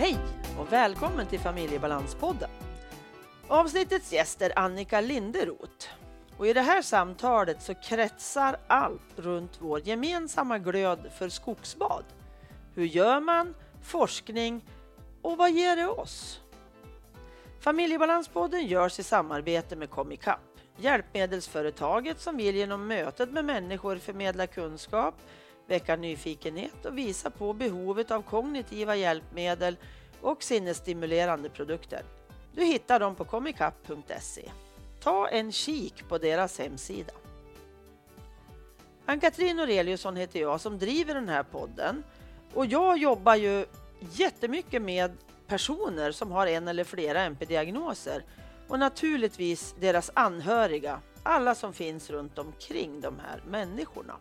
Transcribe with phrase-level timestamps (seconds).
[0.00, 0.18] Hej
[0.58, 2.50] och välkommen till Familjebalanspodden.
[3.48, 5.88] Avsnittets gäst är Annika Linderoth.
[6.36, 12.04] Och I det här samtalet så kretsar allt runt vår gemensamma glöd för skogsbad.
[12.74, 13.54] Hur gör man?
[13.82, 14.64] Forskning
[15.22, 16.40] och vad ger det oss?
[17.60, 20.40] Familjebalanspodden görs i samarbete med Comicap,
[20.76, 25.14] hjälpmedelsföretaget som vill genom mötet med människor förmedla kunskap,
[25.70, 29.76] väcka nyfikenhet och visa på behovet av kognitiva hjälpmedel
[30.20, 32.02] och sinnesstimulerande produkter.
[32.54, 34.50] Du hittar dem på comicap.se.
[35.00, 37.12] Ta en kik på deras hemsida.
[39.06, 42.02] Ann-Katrin Aureliusson heter jag som driver den här podden
[42.54, 43.66] och jag jobbar ju
[44.00, 45.16] jättemycket med
[45.46, 48.24] personer som har en eller flera MP-diagnoser
[48.68, 54.16] och naturligtvis deras anhöriga, alla som finns runt omkring de här människorna.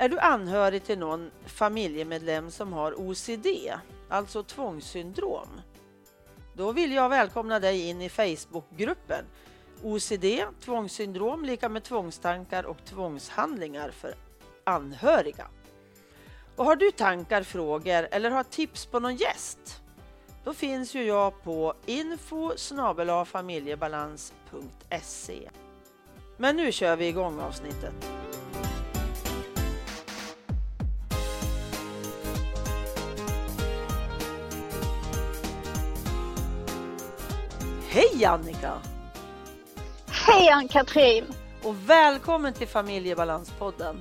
[0.00, 3.46] Är du anhörig till någon familjemedlem som har OCD,
[4.08, 5.48] alltså tvångssyndrom?
[6.54, 9.24] Då vill jag välkomna dig in i Facebookgruppen
[9.82, 10.24] OCD,
[10.60, 14.14] tvångssyndrom, lika med tvångstankar och tvångshandlingar för
[14.64, 15.48] anhöriga.
[16.56, 19.82] Och har du tankar, frågor eller har tips på någon gäst?
[20.44, 22.52] Då finns ju jag på info
[23.24, 25.50] familjebalans.se.
[26.36, 28.17] Men nu kör vi igång avsnittet.
[37.98, 38.72] Hej Annika!
[40.26, 41.24] Hej Ann-Katrin!
[41.62, 44.00] Och välkommen till Familjebalanspodden.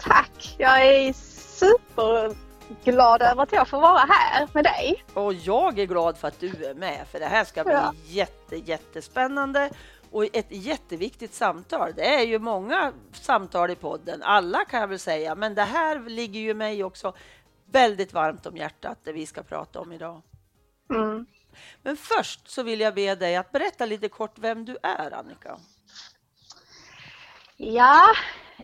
[0.00, 0.54] Tack!
[0.58, 1.12] Jag är
[1.58, 5.04] superglad över att jag får vara här med dig.
[5.14, 7.94] Och jag är glad för att du är med, för det här ska bli Ja.
[8.06, 9.70] jätte, jättespännande
[10.10, 11.92] och ett jätteviktigt samtal.
[11.96, 16.08] Det är ju många samtal i podden, alla kan jag väl säga, men det här
[16.08, 17.12] ligger ju mig också
[17.70, 20.22] väldigt varmt om hjärtat, det vi ska prata om idag.
[20.94, 21.26] Mm.
[21.82, 25.58] Men först så vill jag be dig att berätta lite kort vem du är, Annika.
[27.56, 28.14] Ja,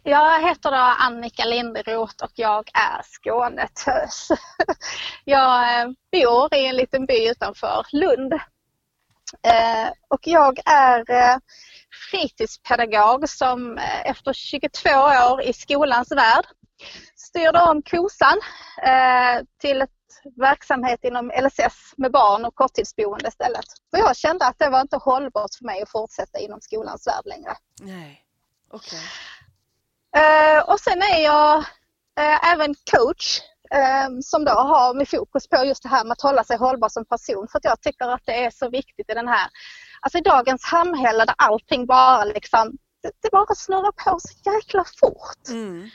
[0.02, 4.28] jag heter då Annika Linderoth och jag är Skånetös.
[5.24, 8.32] Jag eh, bor i en liten by utanför Lund.
[9.42, 11.36] Eh, och jag är eh,
[12.10, 14.90] fritidspedagog som efter 22
[15.30, 16.44] år i skolans värld
[17.16, 18.40] styrde om kosan
[19.60, 19.90] till ett
[20.36, 23.64] verksamhet inom LSS med barn och korttidsboende istället.
[23.90, 27.24] För jag kände att det var inte hållbart för mig att fortsätta inom skolans värld
[27.24, 27.56] längre.
[27.80, 28.24] Nej,
[28.70, 29.00] okej.
[30.16, 31.58] Eh, och sen är jag
[32.18, 36.22] eh, även coach eh, som då har med fokus på just det här med att
[36.22, 37.48] hålla sig hållbar som person.
[37.48, 39.48] För att jag tycker att det är så viktigt i den här,
[40.00, 44.84] alltså i dagens samhälle där allting bara liksom, det, det bara snurrar på så jäkla
[45.00, 45.48] fort.
[45.48, 45.88] Mm.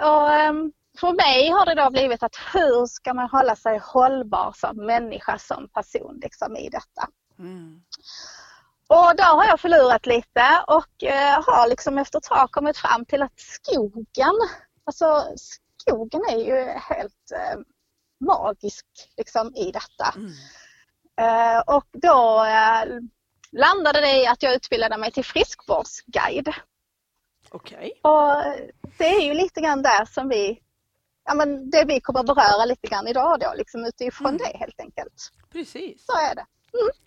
[0.00, 4.54] Och, ehm, för mig har det då blivit att hur ska man hålla sig hållbar
[4.56, 7.08] som människa, som person liksom i detta.
[7.38, 7.82] Mm.
[8.88, 13.04] Och där har jag förlorat lite och eh, har liksom efter ett tag kommit fram
[13.04, 14.34] till att skogen,
[14.84, 15.24] alltså
[15.76, 17.60] skogen är ju helt eh,
[18.20, 18.86] magisk
[19.16, 20.14] liksom i detta.
[20.16, 20.32] Mm.
[21.20, 23.00] Eh, och då eh,
[23.52, 26.54] landade det i att jag utbildade mig till friskvårdsguide.
[27.50, 27.92] Okej.
[28.02, 28.44] Och
[28.98, 30.60] det är ju lite grann där som vi,
[31.24, 34.38] ja men det vi kommer beröra lite grann idag då, liksom utifrån Mm.
[34.38, 35.32] det helt enkelt.
[35.52, 36.06] Precis.
[36.06, 36.46] Så är det.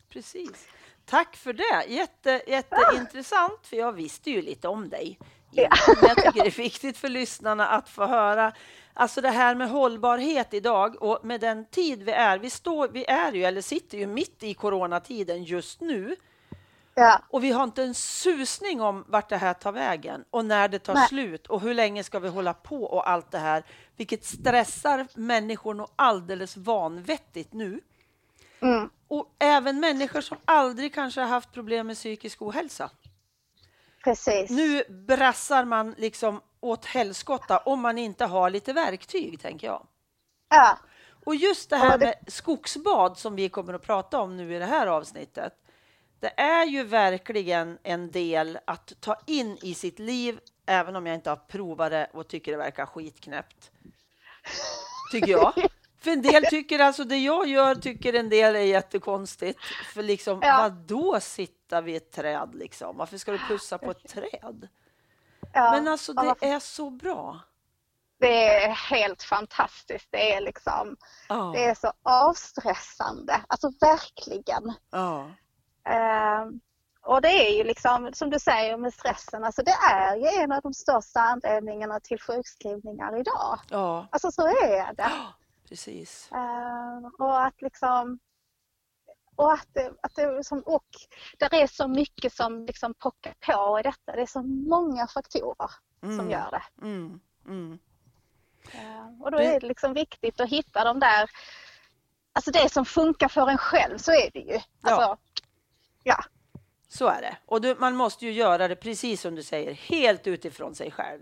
[0.09, 0.67] Precis.
[1.05, 1.85] Tack för det.
[1.93, 5.19] Jätte, jätteintressant, för jag visste ju lite om dig.
[5.51, 5.69] Ja.
[5.87, 8.53] Men jag tycker det är viktigt för lyssnarna att få höra
[8.97, 12.37] Alltså det här med hållbarhet idag och med den tid vi är.
[12.39, 16.15] Vi, står, vi är ju, eller sitter ju mitt i coronatiden just nu
[16.97, 20.67] Ja, och vi har inte en susning om vart det här tar vägen och när
[20.67, 21.07] det tar Nej.
[21.07, 23.63] slut och hur länge ska vi hålla på och allt det här,
[23.95, 27.81] vilket stressar människor nog alldeles vanvettigt nu.
[28.61, 32.89] mm, Och även människor som aldrig kanske har haft problem med psykisk ohälsa.
[34.03, 34.49] precis.
[34.49, 39.87] Nu brassar man liksom åt helskotta om man inte har lite verktyg, tänker jag.
[40.49, 40.77] Ja,
[41.25, 44.65] Och just det här med skogsbad som vi kommer att prata om nu i det
[44.65, 45.53] här avsnittet.
[46.19, 51.15] Det är ju verkligen en del att ta in i sitt liv, även om jag
[51.15, 53.71] inte har provat det och tycker det verkar skitknäppt.
[55.11, 55.53] Tycker jag.
[56.01, 59.59] För en del tycker alltså det jag gör tycker en del är jättekonstigt.
[59.93, 60.57] För liksom, Ja.
[60.57, 62.97] vad då sitta vid ett träd liksom?
[62.97, 64.67] Varför ska du pussa på ett träd?
[65.53, 65.71] ja.
[65.71, 67.39] Men alltså det är så bra.
[68.19, 70.07] Det är helt fantastiskt.
[70.11, 70.97] Det är liksom,
[71.29, 73.41] Ja, det är så avstressande.
[73.47, 74.73] Alltså verkligen.
[74.93, 75.33] Ehm,
[77.05, 80.51] och det är ju liksom, som du säger med stressen, alltså det är ju en
[80.51, 83.59] av de största anledningarna till sjukskrivningar idag.
[83.69, 84.07] ja.
[84.11, 85.11] Alltså så är det.
[85.69, 86.29] Precis.
[86.31, 88.19] Eh, och att liksom
[89.35, 90.85] och att det, att det liksom, och
[91.39, 94.11] det är så mycket som liksom pockar på i detta.
[94.11, 95.71] Det är så många faktorer
[96.03, 96.17] Mm.
[96.17, 96.85] som gör det.
[96.85, 97.19] Mm.
[97.47, 97.79] Mm.
[98.73, 101.29] Eh, Och då är det liksom viktigt att hitta de där,
[102.33, 104.59] alltså det som funkar för en själv, så är det ju.
[104.81, 105.17] Alltså, ja.
[106.87, 107.37] Så är det.
[107.45, 111.21] Och du, man måste ju göra det precis som du säger, helt utifrån sig själv.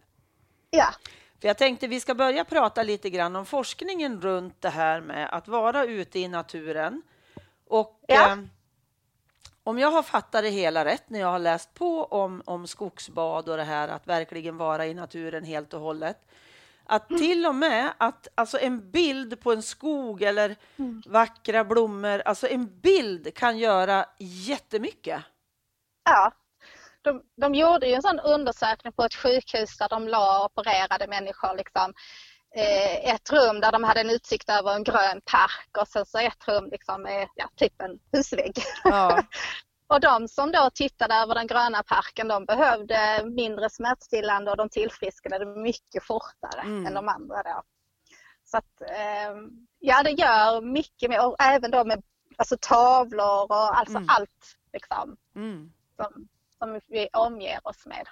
[0.70, 0.86] ja.
[1.42, 5.30] För jag tänkte vi ska börja prata lite grann om forskningen runt det här med
[5.34, 7.02] att vara ute i naturen.
[7.68, 8.32] Och Ja.
[8.32, 8.38] eh,
[9.64, 13.50] om jag har fattat det hela rätt när jag har läst på om, om skogsbad
[13.50, 16.18] och det här att verkligen vara i naturen helt och hållet.
[16.86, 20.56] Att till och med att alltså en bild på en skog eller
[21.06, 25.24] vackra blommor, alltså en bild kan göra jättemycket.
[26.06, 26.32] ja.
[27.02, 31.08] De, de gjorde ju en sån undersökning på ett sjukhus där de la och opererade
[31.08, 31.58] människor.
[31.58, 31.94] Liksom,
[32.56, 36.18] eh, ett rum där de hade en utsikt över en grön park och sen så
[36.18, 38.54] ett rum liksom med ja, typ en husvägg.
[38.84, 39.24] Ja,
[39.88, 44.70] Och de som då tittade över den gröna parken de behövde mindre smärtstillande och de
[44.70, 46.86] tillfrisknade mycket fortare Mm.
[46.86, 47.62] än de andra då.
[48.46, 49.36] Så att, eh,
[49.80, 52.04] ja det gör mycket mer och även då med
[52.38, 54.10] alltså, tavlor och alltså Mm.
[54.10, 55.74] allt liksom, mm.
[55.96, 56.28] som,
[56.58, 58.08] som vi omger oss med.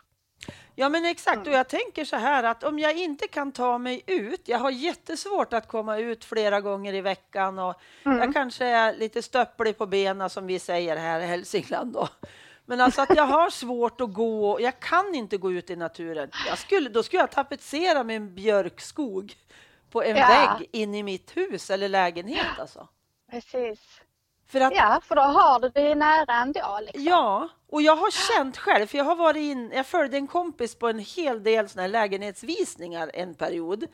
[0.75, 1.37] Ja, men exakt.
[1.37, 1.47] Mm.
[1.49, 4.71] Och jag tänker så här att om jag inte kan ta mig ut, jag har
[4.71, 7.75] jättesvårt att komma ut flera gånger i veckan och
[8.05, 8.17] Mm.
[8.17, 12.07] jag kanske är lite stöpplig på benen som vi säger här i Hälsingland då.
[12.65, 16.29] Men alltså att jag har svårt att gå, jag kan inte gå ut i naturen.
[16.47, 19.35] Jag skulle, då skulle jag tapetsera med en björkskog
[19.91, 20.27] på en Ja.
[20.59, 22.87] vägg in i mitt hus eller lägenhet alltså.
[23.31, 23.79] Precis.
[24.51, 26.79] För att Ja, för då har du det nära ändå.
[26.81, 27.03] Liksom.
[27.03, 30.75] Ja, och jag har känt själv, för jag har varit in, jag följde en kompis
[30.75, 33.85] på en hel del såna lägenhetsvisningar en period.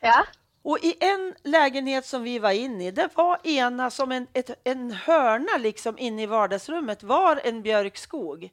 [0.00, 0.24] Ja,
[0.62, 4.60] Och i en lägenhet som vi var inne i, det var ena som en, ett,
[4.64, 8.50] en hörna liksom inne i vardagsrummet var en björkskog.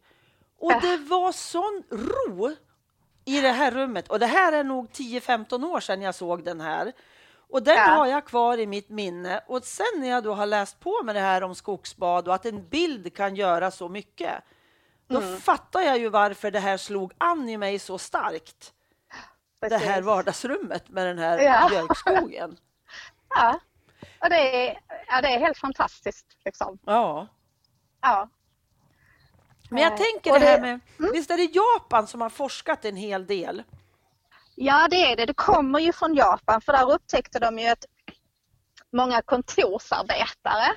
[0.59, 0.81] Och Äh.
[0.81, 2.55] det var sån ro
[3.25, 4.07] i det här rummet.
[4.09, 6.91] Och det här är nog 10-15 år sedan jag såg den här.
[7.51, 7.83] Och den Ja.
[7.83, 9.43] har jag kvar i mitt minne.
[9.47, 12.45] Och sen när jag då har läst på med det här om skogsbad och att
[12.45, 14.43] en bild kan göra så mycket.
[15.07, 15.37] Då Mm.
[15.37, 18.73] fattar jag ju varför det här slog an i mig så starkt.
[19.59, 20.05] Det här precis.
[20.05, 21.67] vardagsrummet med den här Ja.
[21.69, 22.57] björkskogen.
[23.29, 23.59] Ja,
[24.21, 26.25] och det är, ja, det är helt fantastiskt.
[26.45, 26.77] Liksom.
[26.85, 27.27] Ja,
[28.01, 28.29] Ja.
[29.69, 30.79] men jag Eh, tänker det här med,
[31.13, 33.63] visst är det Japan som har forskat en hel del?
[34.55, 35.25] Ja, det är det.
[35.25, 37.85] Det kommer ju från Japan för där upptäckte de ju att
[38.93, 40.71] många kontorsarbetare,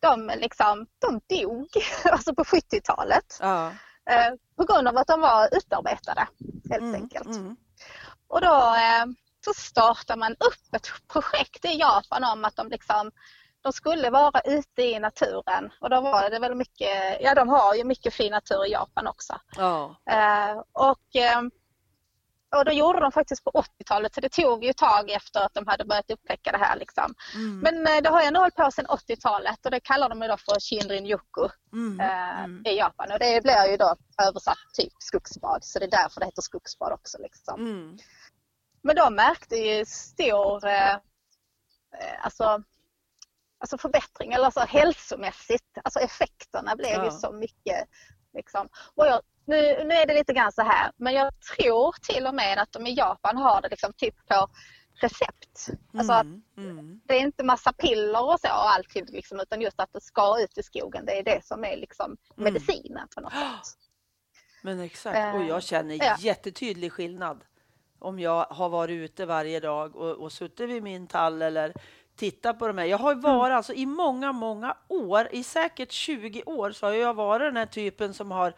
[0.00, 1.68] de, liksom, de dog
[2.12, 3.66] alltså på 70-talet Ja.
[4.10, 6.26] eh, på grund av att de var utarbetade
[6.70, 7.26] helt Mm, enkelt.
[7.26, 7.56] mm.
[8.28, 9.06] Och då eh,
[9.44, 13.10] så startar man upp ett projekt i Japan om att de liksom
[13.60, 17.74] de skulle vara ute i naturen och då var det väl mycket, ja de har
[17.74, 19.40] ju mycket fin natur i Japan också.
[19.56, 19.96] Ja.
[20.10, 21.42] Eh, och, eh,
[22.58, 25.54] och då gjorde de faktiskt på 80-talet så det tog ju ett tag efter att
[25.54, 26.76] de hade börjat upptäcka det här.
[26.76, 27.14] Liksom.
[27.34, 27.58] Mm.
[27.60, 30.28] Men eh, det har ju ändå hållit på sedan 80-talet och det kallar de ju
[30.28, 32.00] då för Shinrin-yoku Mm.
[32.00, 32.62] eh, Mm.
[32.66, 36.26] i Japan och det blir ju då översatt typ skogsbad så det är därför det
[36.26, 37.18] heter skogsbad också.
[37.18, 37.60] Liksom.
[37.60, 37.98] Mm.
[38.82, 40.98] Men de märkte ju stor eh, eh,
[42.24, 42.62] alltså,
[43.60, 45.78] alltså förbättring, eller alltså hälsomässigt.
[45.84, 47.04] Alltså effekterna blev Ja.
[47.04, 47.88] ju så mycket.
[48.34, 48.68] Liksom.
[48.94, 52.34] Och jag, nu, nu är det lite grann så här, men jag tror till och
[52.34, 54.48] med att de i Japan har det liksom typ på
[55.00, 55.68] recept.
[55.98, 56.42] Alltså Mm.
[56.56, 57.00] Mm.
[57.04, 60.40] det är inte massa piller och så och alltid liksom, utan just att det ska
[60.40, 61.04] ut i skogen.
[61.06, 62.52] Det är det som är liksom Mm.
[62.52, 63.32] medicinen på något
[63.72, 63.78] sätt.
[64.62, 66.16] Men exakt, och jag känner Eh, ja.
[66.18, 67.44] jättetydlig skillnad
[67.98, 71.72] om jag har varit ute varje dag och, och suttit vid min tall eller
[72.16, 72.84] tittat på de här.
[72.86, 73.22] Jag har Mm.
[73.22, 77.56] varit alltså i många, många år, i säkert 20 år så har jag varit den
[77.56, 78.54] här typen som har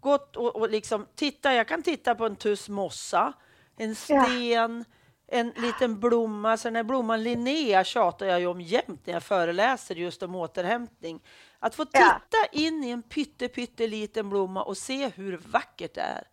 [0.00, 1.54] gått och, och liksom titta.
[1.54, 3.32] Jag kan titta på en tuss mossa,
[3.76, 4.24] en Ja.
[4.24, 4.84] sten,
[5.32, 6.56] en liten blomma.
[6.56, 10.34] Så den här blomman Linnea tjatar jag ju om jämt när jag föreläser just om
[10.34, 11.20] återhämtning.
[11.58, 12.20] Att få Ja.
[12.30, 16.24] titta in i en pytte, pytteliten blomma och se hur vackert det är.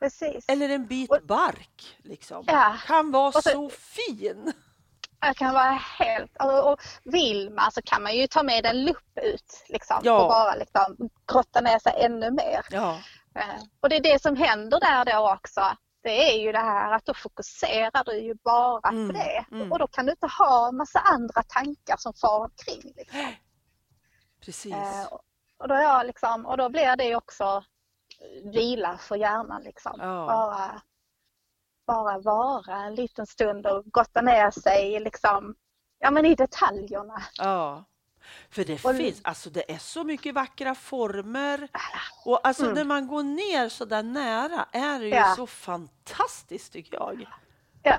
[0.00, 0.44] Precis.
[0.48, 1.96] Eller en bit bark.
[2.02, 2.44] Liksom.
[2.46, 2.76] Ja.
[2.86, 4.52] Kan vara så- så fin.
[5.20, 8.84] Jag kan vara helt, alltså, och vill man så kan man ju ta med en
[8.84, 10.22] lupp ut liksom, Ja.
[10.22, 12.60] och bara liksom, grotta ner sig ännu mer.
[12.70, 12.98] Ja.
[13.34, 15.60] Eh, Och det är det som händer där då också.
[16.02, 19.44] Det är ju det här att då fokuserar du ju bara Mm, på det.
[19.52, 19.72] mm.
[19.72, 22.92] Och då kan du inte ha massa andra tankar som far omkring.
[22.96, 23.32] Liksom.
[24.44, 24.72] Precis.
[24.74, 25.20] Eh, och-
[25.60, 27.64] Och, då är jag liksom, och då blir det också
[28.44, 29.62] vila för hjärnan.
[29.62, 29.92] Liksom.
[29.98, 30.26] Ja.
[30.26, 30.80] Bara,
[31.88, 35.54] bara vara en liten stund och gotta ner sig liksom,
[35.98, 37.22] ja, men i detaljerna.
[37.38, 37.84] Ja.
[38.50, 41.68] För det Och- finns, alltså det är så mycket vackra former
[42.24, 42.74] och alltså Mm.
[42.74, 45.34] när man går ner så där nära är det ju Ja.
[45.36, 47.26] så fantastiskt tycker jag.
[47.82, 47.98] Ja,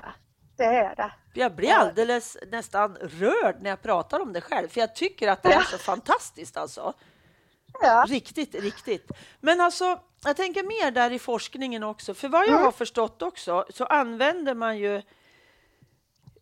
[0.56, 1.12] det är det.
[1.34, 5.42] Jag blir alldeles nästan rörd när jag pratar om det själv för jag tycker att
[5.42, 5.62] det är Ja.
[5.62, 6.92] så fantastiskt alltså.
[7.82, 9.10] Ja, Riktigt, riktigt.
[9.40, 12.62] Men alltså, jag tänker mer där i forskningen också, för vad jag Mm.
[12.62, 15.02] har förstått också så använder man ju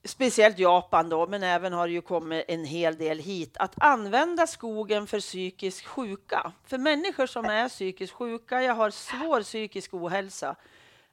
[0.05, 4.47] speciellt Japan då, men även har det ju kommit en hel del hit, att använda
[4.47, 6.53] skogen för psykiskt sjuka.
[6.67, 10.57] För människor som är psykiskt sjuka, jag har svår psykisk ohälsa,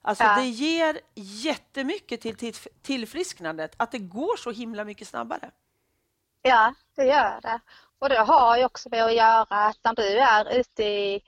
[0.02, 0.36] alltså Ja.
[0.36, 5.52] det ger jättemycket till, till tillfrisknandet, att det går så himla mycket snabbare.
[6.42, 7.60] ja, det gör det.
[8.00, 11.22] Och det har ju också med att göra att när du är ute i,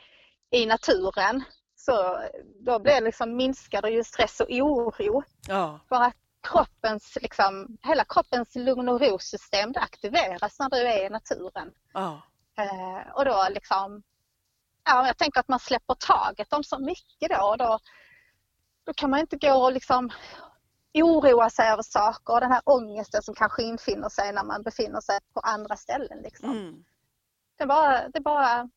[0.52, 1.44] i naturen
[1.76, 2.20] så
[2.60, 5.24] då blir det liksom minskar det ju stress och oro.
[5.48, 6.16] Ja, För att
[6.52, 11.72] kroppens, liksom, hela kroppens lugn och ro-system aktiveras när du är i naturen.
[11.94, 12.22] ja,
[12.58, 14.04] Eh, och då liksom,
[14.86, 17.56] ja, jag tänker att man släpper taget om så mycket då.
[17.56, 17.80] Då,
[18.86, 20.10] då kan man inte gå och liksom
[21.04, 25.02] oroa sig över saker och den här ångesten som kanske infinner sig när man befinner
[25.02, 26.18] sig på andra ställen.
[26.24, 26.50] Liksom.
[26.52, 26.84] mm.
[27.58, 28.70] Det, bara, det, bara,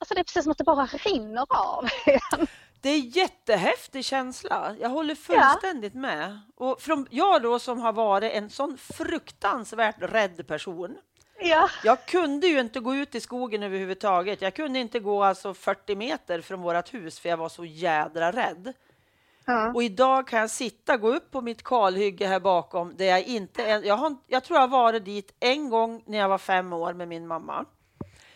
[0.00, 1.88] alltså det är precis som att det bara rinner av.
[2.80, 4.76] Det är jättehäftig känsla.
[4.80, 6.40] Jag håller fullständigt med.
[6.56, 10.98] Och från jag då som har varit en sån fruktansvärt rädd person.
[11.40, 14.42] Ja, Jag kunde ju inte gå ut i skogen överhuvudtaget.
[14.42, 18.32] Jag kunde inte gå alltså 40 meter från vårt hus för jag var så jädra
[18.32, 18.72] rädd.
[19.74, 23.62] Och idag kan jag sitta, gå upp på mitt kalhygge här bakom där jag inte
[23.62, 27.08] jag, har, jag tror jag varit dit en gång när jag var fem år med
[27.08, 27.64] min mamma.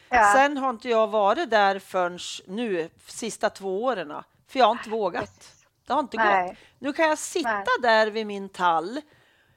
[0.09, 0.33] ja.
[0.35, 4.12] Sen har inte jag varit där förrän nu, sista två åren.
[4.49, 5.52] För jag har inte vågat.
[5.87, 6.49] Det har inte Nej.
[6.49, 6.57] gått.
[6.78, 7.64] Nu kan jag sitta Nej.
[7.83, 9.00] där vid min tall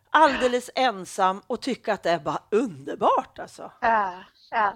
[0.09, 3.71] alldeles ensam och tycka att det är bara underbart alltså.
[3.81, 4.13] ja,
[4.51, 4.73] ja.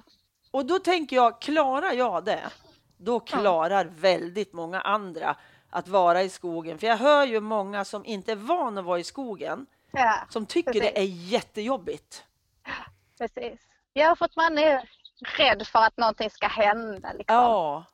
[0.51, 2.49] Och då tänker jag, klarar jag det,
[2.97, 5.35] då klarar väldigt många andra
[5.69, 6.79] att vara i skogen.
[6.79, 10.13] För jag hör ju många som inte är van att vara i skogen, ja.
[10.29, 10.93] som tycker Precis.
[10.93, 12.23] det är jättejobbigt.
[13.17, 13.59] Precis.
[13.93, 14.89] Ja, för att man är
[15.37, 17.13] rädd för att någonting ska hända.
[17.13, 17.85] Liksom, Ja.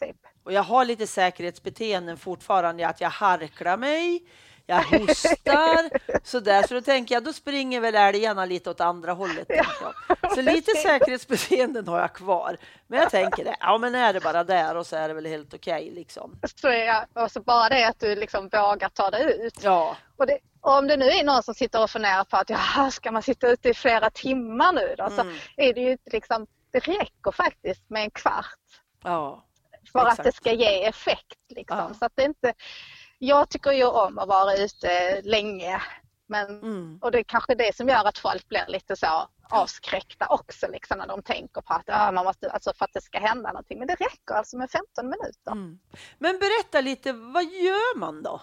[0.00, 0.16] typ.
[0.44, 4.22] Och jag har lite säkerhetsbeteenden fortfarande, att jag harklar mig,
[4.66, 5.90] jag hostar,
[6.26, 6.62] sådär.
[6.62, 9.46] Så då tänker jag, då springer väl älgarna lite åt andra hållet.
[9.48, 9.94] jag.
[10.34, 12.56] Så lite säkerhetsbeteenden har jag kvar.
[12.86, 15.26] Men jag tänker, det, ja men är det bara där och så är det väl
[15.26, 16.38] helt okej liksom.
[16.56, 19.58] Så är, och så bara det att du liksom vågar ta dig ut.
[19.62, 22.50] Ja, Och, det, och om det nu är någon som sitter och funderar på att
[22.50, 25.04] ja, ska man sitta ute i flera timmar nu då?
[25.04, 25.16] Mm.
[25.16, 25.24] Så
[25.56, 28.58] är det ju liksom, det räcker faktiskt med en kvart
[29.04, 29.44] ja,
[29.92, 30.18] för Exakt.
[30.18, 31.38] att det ska ge effekt.
[31.48, 31.78] Liksom.
[31.78, 31.94] Ja.
[31.98, 32.52] Så att det inte,
[33.24, 35.82] jag tycker ju om att vara ute länge.
[36.26, 36.98] Men, mm.
[37.02, 40.98] Och det är kanske det som gör att folk blir lite så avskräckta också liksom,
[40.98, 43.78] när de tänker på att ja, man måste, alltså, för att det ska hända någonting.
[43.78, 45.52] Men det räcker alltså med 15 minuter.
[45.52, 45.78] Mm.
[46.18, 48.40] Men berätta lite, vad gör man då?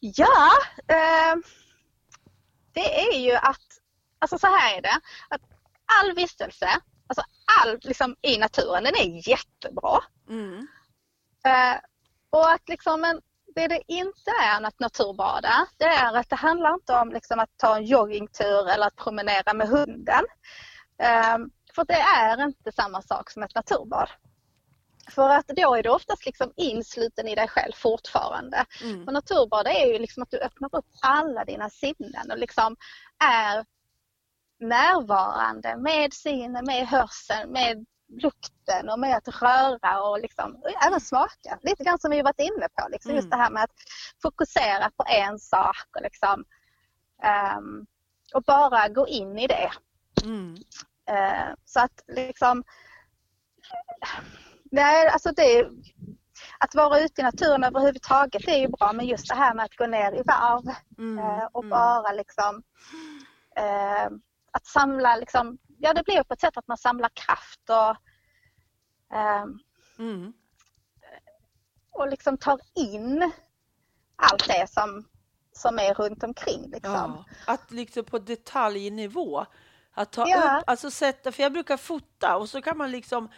[0.00, 0.50] Ja,
[0.88, 1.36] eh,
[2.72, 3.66] det är ju att,
[4.18, 5.42] alltså så här är det, att
[6.00, 6.68] all vistelse,
[7.06, 7.24] alltså
[7.60, 10.00] all liksom i naturen, den är jättebra.
[10.28, 10.66] Mm.
[11.44, 11.80] Eh,
[12.32, 13.20] och att liksom en,
[13.54, 17.50] det det inte är att naturbada, det är att det handlar inte om liksom att
[17.56, 20.24] ta en joggingtur eller att promenera med hunden.
[20.98, 21.38] Eh,
[21.74, 24.08] för det är inte samma sak som ett naturbad.
[25.10, 28.64] För att då är du oftast liksom insluten i dig själv fortfarande.
[28.82, 29.06] Mm.
[29.06, 32.76] Och naturbad är ju liksom att du öppnar upp alla dina sinnen och liksom
[33.24, 33.64] är
[34.60, 41.58] närvarande med synen, med hörseln, med lukten och med att röra och liksom, även smaka.
[41.62, 42.88] Lite grann som vi varit inne på.
[42.90, 43.16] Liksom, Mm.
[43.16, 43.70] Just det här med att
[44.22, 46.44] fokusera på en sak och, liksom,
[47.22, 47.86] ehm,
[48.34, 49.70] och bara gå in i det.
[50.24, 50.54] Mm.
[51.10, 52.64] Eh, så att liksom
[54.70, 55.68] Nej, alltså det,
[56.58, 59.64] att vara ute i naturen överhuvudtaget det är ju bra men just det här med
[59.64, 61.18] att gå ner i varv Mm.
[61.18, 61.70] eh, och Mm.
[61.70, 62.62] bara liksom
[63.56, 64.04] eh,
[64.52, 67.90] att samla liksom, ja det blir på ett sätt att man samlar kraft och,
[69.16, 69.44] eh,
[69.98, 70.32] Mm.
[71.90, 73.30] och liksom tar in
[74.16, 75.08] allt det som,
[75.52, 76.70] som är runt omkring.
[76.70, 76.92] Liksom.
[76.92, 79.46] Ja, att liksom på detaljnivå.
[79.94, 80.58] Att ta Ja.
[80.58, 83.28] upp, alltså sätta, för jag brukar fota och så kan man liksom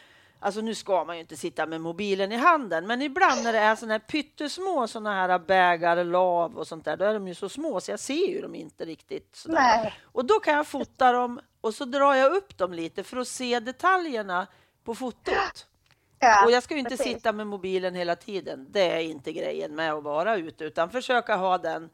[0.41, 3.59] Alltså nu ska man ju inte sitta med mobilen i handen, men ibland när det
[3.59, 7.35] är såna här pyttesmå såna här bägar, lav och sånt där, då är de ju
[7.35, 9.37] så små så jag ser ju dem inte riktigt.
[9.37, 9.55] Sådär.
[9.83, 9.95] Nej.
[10.05, 13.29] Och då kan jag fota dem och så drar jag upp dem lite för att
[13.29, 14.47] se detaljerna
[14.85, 15.67] på fotot.
[16.19, 17.13] Ja, och jag ska ju inte precis.
[17.13, 18.67] sitta med mobilen hela tiden.
[18.71, 21.91] Det är inte grejen med att vara ute, utan försöka ha den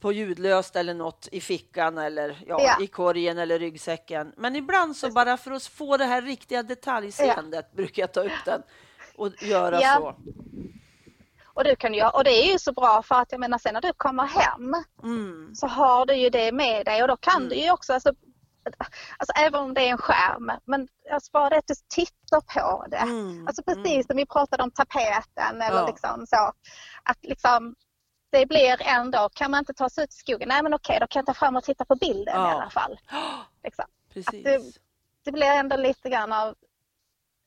[0.00, 2.84] på ljudlöst eller något i fickan eller ja, ja.
[2.84, 4.32] i korgen eller ryggsäcken.
[4.36, 7.76] Men ibland så bara för att få det här riktiga detaljseendet ja.
[7.76, 8.62] brukar jag ta upp den
[9.16, 10.16] och göra så.
[11.44, 13.74] Och, du kan göra, och det är ju så bra för att jag menar sen
[13.74, 15.54] när du kommer hem mm.
[15.54, 17.48] så har du ju det med dig och då kan mm.
[17.48, 18.12] du ju också alltså,
[19.18, 22.86] Alltså även om det är en skärm, men alltså bara det att du tittar på
[22.88, 22.96] det.
[22.96, 23.46] Mm.
[23.46, 24.02] Alltså precis mm.
[24.02, 25.86] som vi pratade om tapeten eller ja.
[25.86, 26.52] liksom så.
[27.02, 27.74] Att liksom
[28.30, 31.06] det blir ändå, kan man inte ta sig ut i skogen, nej men okej då
[31.06, 32.50] kan jag ta fram och titta på bilden ja.
[32.50, 32.98] i alla fall.
[33.64, 33.84] Liksom.
[34.12, 34.44] Precis.
[34.44, 34.60] Det,
[35.24, 36.54] det, blir ändå lite grann av,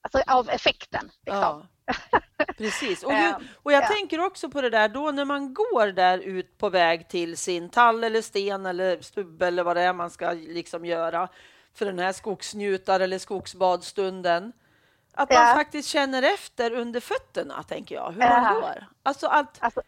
[0.01, 1.11] alltså, av effekten.
[1.25, 1.41] Liksom.
[1.41, 1.67] Ja.
[2.57, 3.87] Precis, och, ju, ehm, och jag ja.
[3.87, 7.69] tänker också på det där då när man går där ut på väg till sin
[7.69, 11.29] tall eller sten eller stubbe eller vad det är man ska liksom göra
[11.73, 14.53] för den här skogsnjutar eller skogsbadstunden.
[15.13, 18.85] Att man faktiskt känner efter under fötterna, tänker jag, hur man går.
[19.03, 19.81] Alltså att alltså,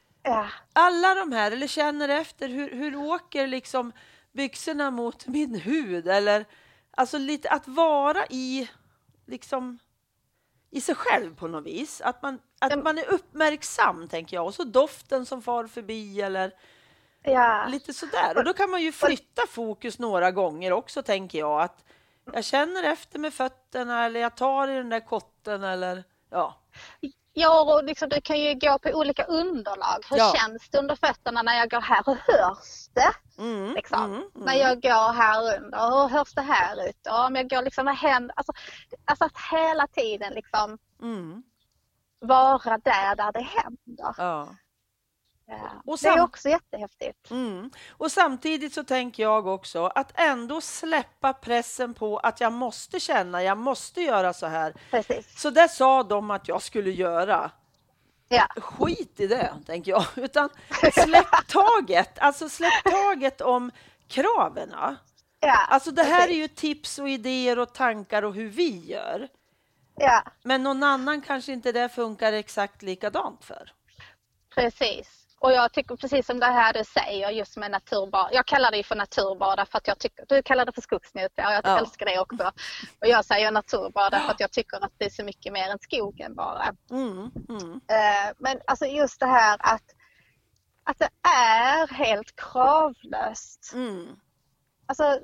[0.74, 3.92] alla de här, eller känner efter hur, hur åker liksom
[4.32, 6.46] byxorna mot min hud eller
[6.92, 8.70] alltså lite att vara i
[9.26, 9.80] liksom
[10.72, 12.02] i sig själv på något vis.
[12.02, 14.46] Att man, att man är uppmärksam, tänker jag.
[14.46, 16.54] Och så doften som far förbi eller
[17.24, 17.66] ja.
[17.68, 18.38] lite sådär.
[18.38, 21.62] Och då kan man ju flytta fokus några gånger också, tänker jag.
[21.62, 21.84] Att
[22.34, 26.56] jag känner efter med fötterna eller jag tar i den där kotten eller ja.
[27.34, 30.06] Ja, och liksom, du kan ju gå på olika underlag.
[30.10, 30.34] Hur ja.
[30.36, 32.04] känns det under fötterna när jag går här?
[32.06, 33.42] Hur hörs det?
[33.42, 34.30] Mm, liksom, mm, mm.
[34.34, 35.80] När jag går här under.
[35.80, 37.08] Hur hörs det här ut?
[37.10, 38.34] Och om jag går liksom, vad händer?
[38.36, 38.54] Alltså,
[39.06, 41.44] alltså att hela tiden liksom mm.
[42.20, 44.16] vara där, där det händer.
[44.18, 44.48] Ja.
[45.50, 45.98] Ja.
[46.02, 47.32] det är också jättehäftigt.
[47.32, 47.72] Mm.
[47.90, 53.44] Och samtidigt så tänker jag också att ändå släppa pressen på att jag måste känna,
[53.44, 54.74] jag måste göra så här.
[54.92, 55.42] Precis.
[55.42, 57.52] Så det sa de att jag skulle göra.
[58.28, 58.48] Ja.
[58.56, 60.06] Skit i det, tänker jag.
[60.16, 60.50] Utan
[60.94, 63.72] släpp taget, alltså släpp taget om
[64.08, 64.76] kraven.
[65.40, 69.28] Ja, alltså det här är ju tips och idéer och tankar och hur vi gör.
[69.96, 70.24] Ja.
[70.44, 73.72] Men någon annan kanske inte det funkar exakt likadant för.
[74.56, 75.19] Precis.
[75.40, 78.30] Och jag tycker precis som det här du säger just med naturbad.
[78.32, 81.54] Jag kallar det för naturbada för att jag tycker, du kallar det för skogsnjuta och
[81.54, 81.80] jag ja.
[81.80, 82.52] älskar det också.
[83.02, 85.80] Och jag säger naturbada för att jag tycker att det är så mycket mer än
[85.80, 86.76] skogen bara.
[86.92, 87.82] Mm, mm.
[87.88, 89.84] Eh, men alltså just det här att,
[90.84, 93.72] att det är helt kravlöst.
[93.74, 94.08] Mm.
[94.86, 95.20] Alltså,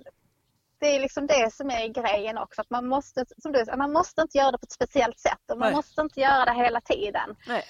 [0.80, 2.62] det är liksom det som är grejen också.
[2.62, 5.58] Att man måste, som du man måste inte göra det på ett speciellt sätt och
[5.58, 5.76] man Nej.
[5.76, 7.36] måste inte göra det hela tiden.
[7.48, 7.64] Nej.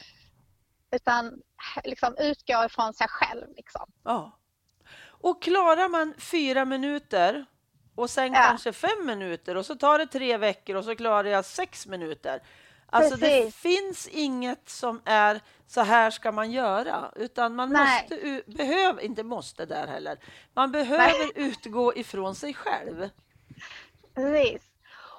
[0.91, 1.41] Utan
[1.83, 3.47] liksom utgå ifrån sig själv.
[3.55, 3.91] Liksom.
[4.03, 4.39] Ja.
[5.07, 7.45] Och klarar man fyra minuter
[7.95, 8.39] och sen ja.
[8.47, 12.41] kanske fem minuter och så tar det tre veckor och så klarar jag sex minuter.
[12.85, 13.45] Alltså Precis.
[13.45, 18.01] det finns inget som är så här ska man göra, utan man Nej.
[18.01, 20.19] måste, behöver, inte måste där heller,
[20.53, 21.31] man behöver Nej.
[21.35, 23.09] utgå ifrån sig själv.
[24.15, 24.61] Precis.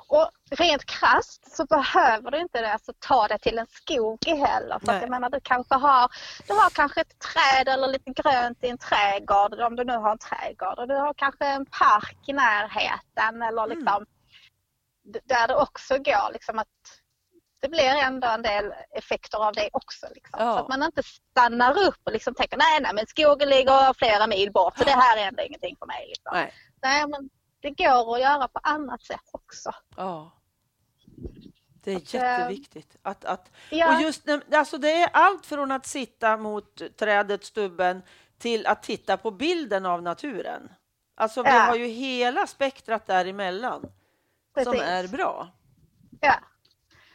[0.09, 4.79] Och rent krasst så behöver du inte alltså, ta det till en skog heller.
[4.79, 6.11] För att jag menar, du kanske har,
[6.47, 10.11] du har kanske ett träd eller lite grönt i en trädgård om du nu har
[10.11, 10.79] en trädgård.
[10.79, 13.79] Och du har kanske en park i närheten eller mm.
[13.79, 15.23] liksom mm.
[15.25, 16.69] där det också går liksom att
[17.61, 20.07] det blir ändå en del effekter av det också.
[20.14, 20.40] Liksom.
[20.40, 20.53] Ja.
[20.53, 24.27] Så att man inte stannar upp och liksom tänker nej, nej men skogen ligger flera
[24.27, 26.07] mil bort så det här är ändå ingenting för mig.
[26.09, 26.31] Liksom.
[26.33, 26.53] Nej.
[26.83, 27.29] nej men
[27.66, 29.72] det går att göra på annat sätt också.
[29.96, 30.33] Ja.
[31.85, 32.96] Det är att, eh, jätteviktigt.
[33.02, 33.96] Att, att, ja.
[33.96, 38.02] och just, alltså det är allt från att sitta mot trädet, stubben,
[38.38, 40.68] till att titta på bilden av naturen.
[41.14, 43.92] Alltså vi har ju hela spektrat däremellan
[44.55, 44.72] Precis.
[44.72, 45.48] som är bra.
[46.20, 46.35] Ja.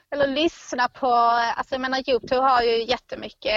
[0.10, 3.54] Eller lyssna på, alltså jag menar Youtube har ju jättemycket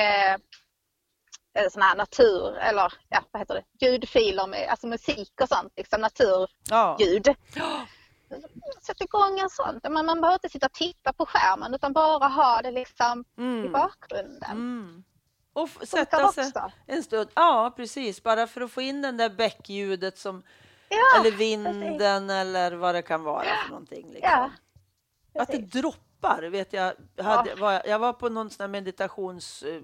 [1.55, 5.73] Eh, sån här natur eller ja, vad heter det, ljudfiler med alltså musik och sånt,
[5.77, 7.37] liksom naturljud.
[7.55, 7.87] Ja.
[8.83, 9.81] Sätt igång en sån.
[9.93, 13.64] Man, man behöver inte sitta och titta på skärmen utan bara ha det liksom mm.
[13.64, 14.51] i bakgrunden.
[14.51, 15.05] Mm.
[15.53, 16.53] Och sätta sig
[16.87, 17.31] en stund.
[17.35, 18.23] Ja, precis.
[18.23, 20.43] Bara för att få in den där bäckljudet som
[20.88, 22.31] ja, eller vinden precis.
[22.31, 24.11] eller vad det kan vara för någonting.
[24.12, 24.31] Liksom.
[24.33, 24.51] Ja,
[25.43, 26.93] att det droppar vet jag.
[27.19, 27.57] Hade, ja.
[27.57, 29.83] var, jag var på någon sån meditations eh,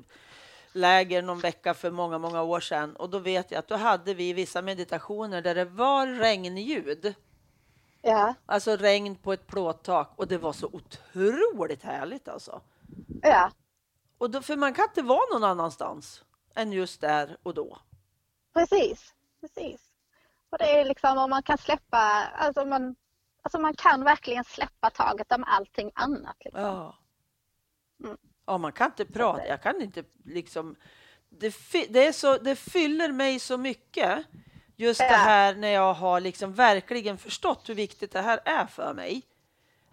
[0.72, 4.14] läger någon vecka för många, många år sedan och då vet jag att då hade
[4.14, 7.14] vi vissa meditationer där det var regnljud.
[8.02, 8.34] Ja.
[8.46, 12.60] Alltså regn på ett plåttak och det var så otroligt härligt alltså.
[13.22, 13.50] Ja.
[14.18, 17.78] Och då, för man kan inte vara någon annanstans än just där och då.
[18.54, 19.80] Precis, precis.
[20.50, 21.98] Och det är liksom om man kan släppa,
[22.34, 22.96] alltså man,
[23.42, 26.36] alltså man kan verkligen släppa taget om allting annat.
[26.40, 26.62] Liksom.
[26.62, 26.96] Ja.
[28.04, 28.16] Mm.
[28.50, 29.46] Ja, man kan inte prata.
[29.46, 30.76] Jag kan inte liksom.
[31.28, 31.54] Det,
[31.88, 34.18] det, är så, det fyller mig så mycket.
[34.76, 35.08] Just ja.
[35.08, 39.22] det här när jag har liksom verkligen förstått hur viktigt det här är för mig.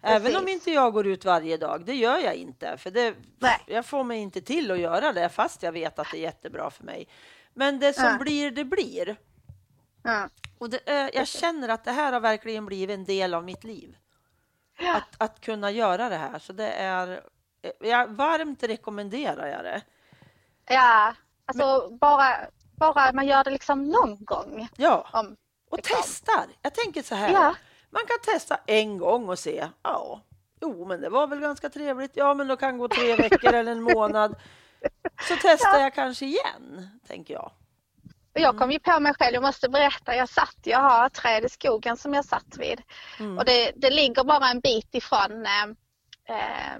[0.00, 0.16] Precis.
[0.16, 2.76] Även om inte jag går ut varje dag, det gör jag inte.
[2.76, 3.14] För det,
[3.66, 6.70] jag får mig inte till att göra det fast jag vet att det är jättebra
[6.70, 7.08] för mig.
[7.54, 8.18] Men det som ja.
[8.18, 9.16] blir, det blir.
[10.02, 10.28] Ja.
[10.58, 13.64] Och det, äh, jag känner att det här har verkligen blivit en del av mitt
[13.64, 13.96] liv.
[14.78, 16.38] Att, att kunna göra det här.
[16.38, 17.22] Så det är,
[17.78, 19.82] jag varmt rekommenderar jag det.
[20.68, 21.14] Ja,
[21.46, 22.36] alltså Men, bara,
[22.76, 24.68] bara man gör det liksom någon gång.
[24.76, 25.36] Ja, om,
[25.70, 25.96] och liksom.
[26.00, 26.46] testar.
[26.62, 27.32] Jag tänker så här.
[27.32, 27.54] Ja.
[27.90, 29.68] Man kan testa en gång och se.
[29.82, 30.22] Ja,
[30.60, 32.12] jo, men det var väl ganska trevligt.
[32.14, 34.36] Ja, men då kan gå tre veckor eller en månad.
[35.28, 35.80] Så testar ja.
[35.80, 37.50] jag kanske igen, tänker jag.
[38.32, 41.44] Jag kom ju på mig själv, jag måste berätta, jag satt, jag har ett träd
[41.44, 42.82] i skogen som jag satt vid.
[43.18, 43.38] Mm.
[43.38, 45.62] Och det, det ligger bara en bit ifrån eh,
[46.36, 46.78] eh,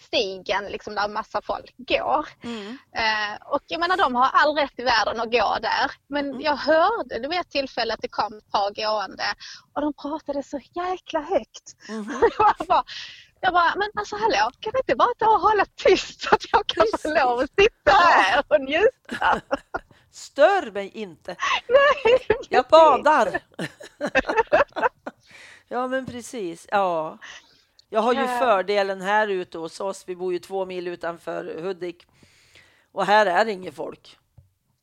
[0.00, 2.28] stigen liksom där massa folk går.
[2.42, 2.78] Mm.
[2.96, 5.90] Eh, och jag menar de har all rätt i världen att gå där.
[6.08, 6.40] Men mm.
[6.40, 9.24] jag hörde det vid ett tillfälle att det kom ett par gående
[9.74, 11.76] och de pratade så jäkla högt.
[11.88, 12.10] Mm.
[12.38, 12.84] jag, bara,
[13.40, 16.52] jag bara, men alltså hallå, kan vi inte bara ta och hålla tyst så att
[16.52, 19.40] jag kan få lov att sitta här och njuta?
[20.12, 21.36] Stör mig inte.
[21.68, 23.40] Nej, jag badar.
[25.68, 26.66] ja men precis.
[26.70, 27.18] Ja.
[27.90, 30.04] Jag har ju fördelen här ute hos oss.
[30.06, 32.06] Vi bor ju två mil utanför Hudik
[32.92, 34.18] och här är inget folk.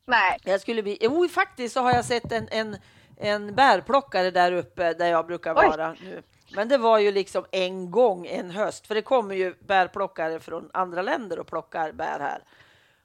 [0.06, 0.38] Nej.
[0.44, 2.76] Jag skulle bli, jo, faktiskt så har jag sett en, en,
[3.16, 5.98] en bärplockare där uppe där jag brukar vara Oj.
[6.02, 6.22] nu.
[6.54, 10.70] Men det var ju liksom en gång en höst, för det kommer ju bärplockare från
[10.72, 12.42] andra länder och plockar bär här.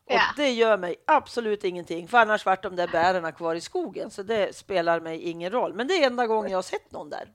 [0.06, 0.22] Och ja.
[0.38, 4.24] det gör mig absolut ingenting, för annars vart de där bären kvar i skogen, så
[4.24, 5.74] det spelar mig ingen roll.
[5.74, 7.28] Men det är enda gången jag har sett någon där.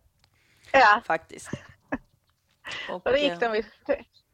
[0.73, 1.01] Ja.
[1.05, 1.51] Faktiskt.
[2.91, 3.63] Och, då, gick de ju,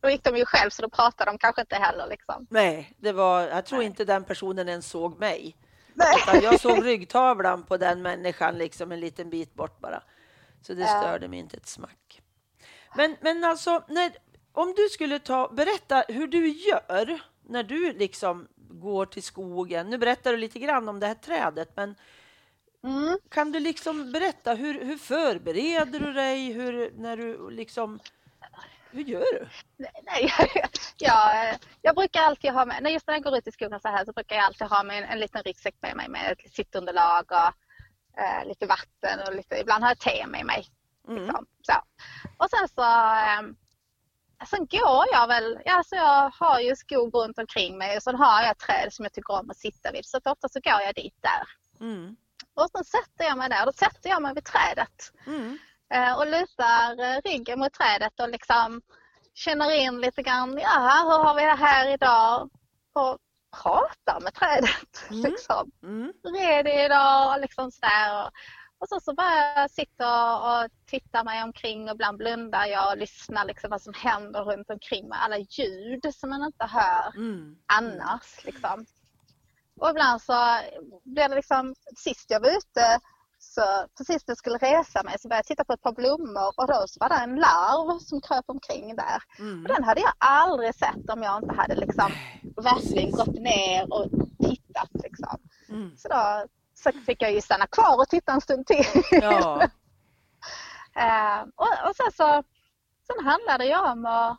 [0.00, 2.06] då gick de ju själv så då pratade de kanske inte heller.
[2.06, 2.46] Liksom.
[2.50, 3.86] Nej, det var, jag tror Nej.
[3.86, 5.56] inte den personen ens såg mig.
[5.94, 6.42] Nej.
[6.42, 10.02] jag såg ryggtavlan på den människan liksom en liten bit bort bara.
[10.62, 12.22] Så det störde mig inte ett smack.
[12.96, 14.12] Men, men alltså, när,
[14.52, 19.90] om du skulle ta, berätta hur du gör när du liksom går till skogen.
[19.90, 21.94] Nu berättar du lite grann om det här trädet, men
[22.84, 23.18] mm.
[23.28, 26.52] kan du liksom berätta hur, hur förbereder du dig?
[26.52, 28.00] Hur, när du liksom
[28.90, 29.48] hur gör du?
[30.02, 30.32] Nej,
[30.96, 34.04] jag, jag brukar alltid ha med, just när jag går ut i skogen så här
[34.04, 37.24] så brukar jag alltid ha med en, en liten ryggsäck med mig med ett sittunderlag
[37.32, 37.52] och
[38.22, 40.66] eh, lite vatten och lite, ibland har jag te med mig.
[41.08, 41.22] Mm.
[41.22, 41.72] Liksom, så.
[42.38, 43.54] Och sen så eh,
[44.46, 48.42] Sen går jag väl, alltså jag har ju skog runt omkring mig och så har
[48.42, 50.06] jag träd som jag tycker om att sitta vid.
[50.06, 51.48] Så ofta så går jag dit där.
[51.86, 52.16] Mm.
[52.54, 55.12] Och sen sätter jag mig där, då sätter jag mig vid trädet.
[55.26, 55.58] Mm.
[55.94, 58.82] Eh, och lutar eh, ryggen mot trädet och liksom
[59.34, 62.50] känner in lite grann, ja hur har vi det här idag?
[62.92, 63.18] Och
[63.62, 64.70] pratar med trädet.
[65.10, 65.30] Mm.
[65.30, 65.70] liksom.
[65.82, 66.12] Mm.
[66.22, 67.40] Hur är det idag?
[67.40, 68.22] Liksom sådär.
[68.22, 68.30] Och,
[68.78, 72.98] och så, så bara jag sitta och titta mig omkring och ibland blundar jag och
[72.98, 77.56] lyssnar liksom vad som händer runt omkring med alla ljud som man inte hör mm.
[77.66, 78.44] annars.
[78.44, 78.86] Liksom.
[79.80, 80.58] Och ibland så
[81.04, 83.00] blir det liksom, sist jag var ute
[83.54, 86.52] så precis när jag skulle resa mig så började jag titta på ett par blommor
[86.56, 89.22] och då så var det en larv som kröp omkring där.
[89.38, 89.62] Mm.
[89.62, 92.10] Och den hade jag aldrig sett om jag inte hade liksom
[92.56, 94.90] verkligen gått ner och tittat.
[95.04, 95.38] Liksom.
[95.68, 95.96] Mm.
[95.96, 98.86] Så då så fick jag ju stanna kvar och titta en stund till.
[99.10, 99.68] Ja.
[100.96, 102.42] uh, och, och sen så
[103.06, 104.38] sen handlade det ju om att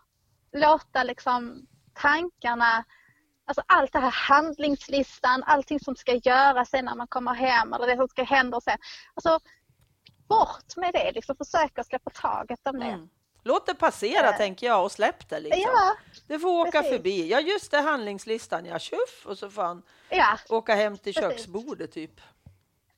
[0.54, 2.84] låta liksom tankarna
[3.45, 7.88] Alltså allt det här handlingslistan, allting som ska göras sen när man kommer hem eller
[7.88, 8.77] det som ska hända sen.
[9.13, 9.39] Alltså
[10.27, 12.86] bort med det, liksom försöka släppa taget om det.
[12.86, 13.10] Mm.
[13.43, 14.38] Låt det passera äh.
[14.38, 15.39] tänker jag och släpp det.
[15.39, 15.62] Liksom.
[15.62, 15.95] Ja,
[16.27, 16.91] det får åka precis.
[16.91, 17.29] förbi.
[17.29, 21.29] Ja just det, handlingslistan, ja tjuff och så får han ja, åka hem till precis.
[21.29, 22.21] köksbordet typ.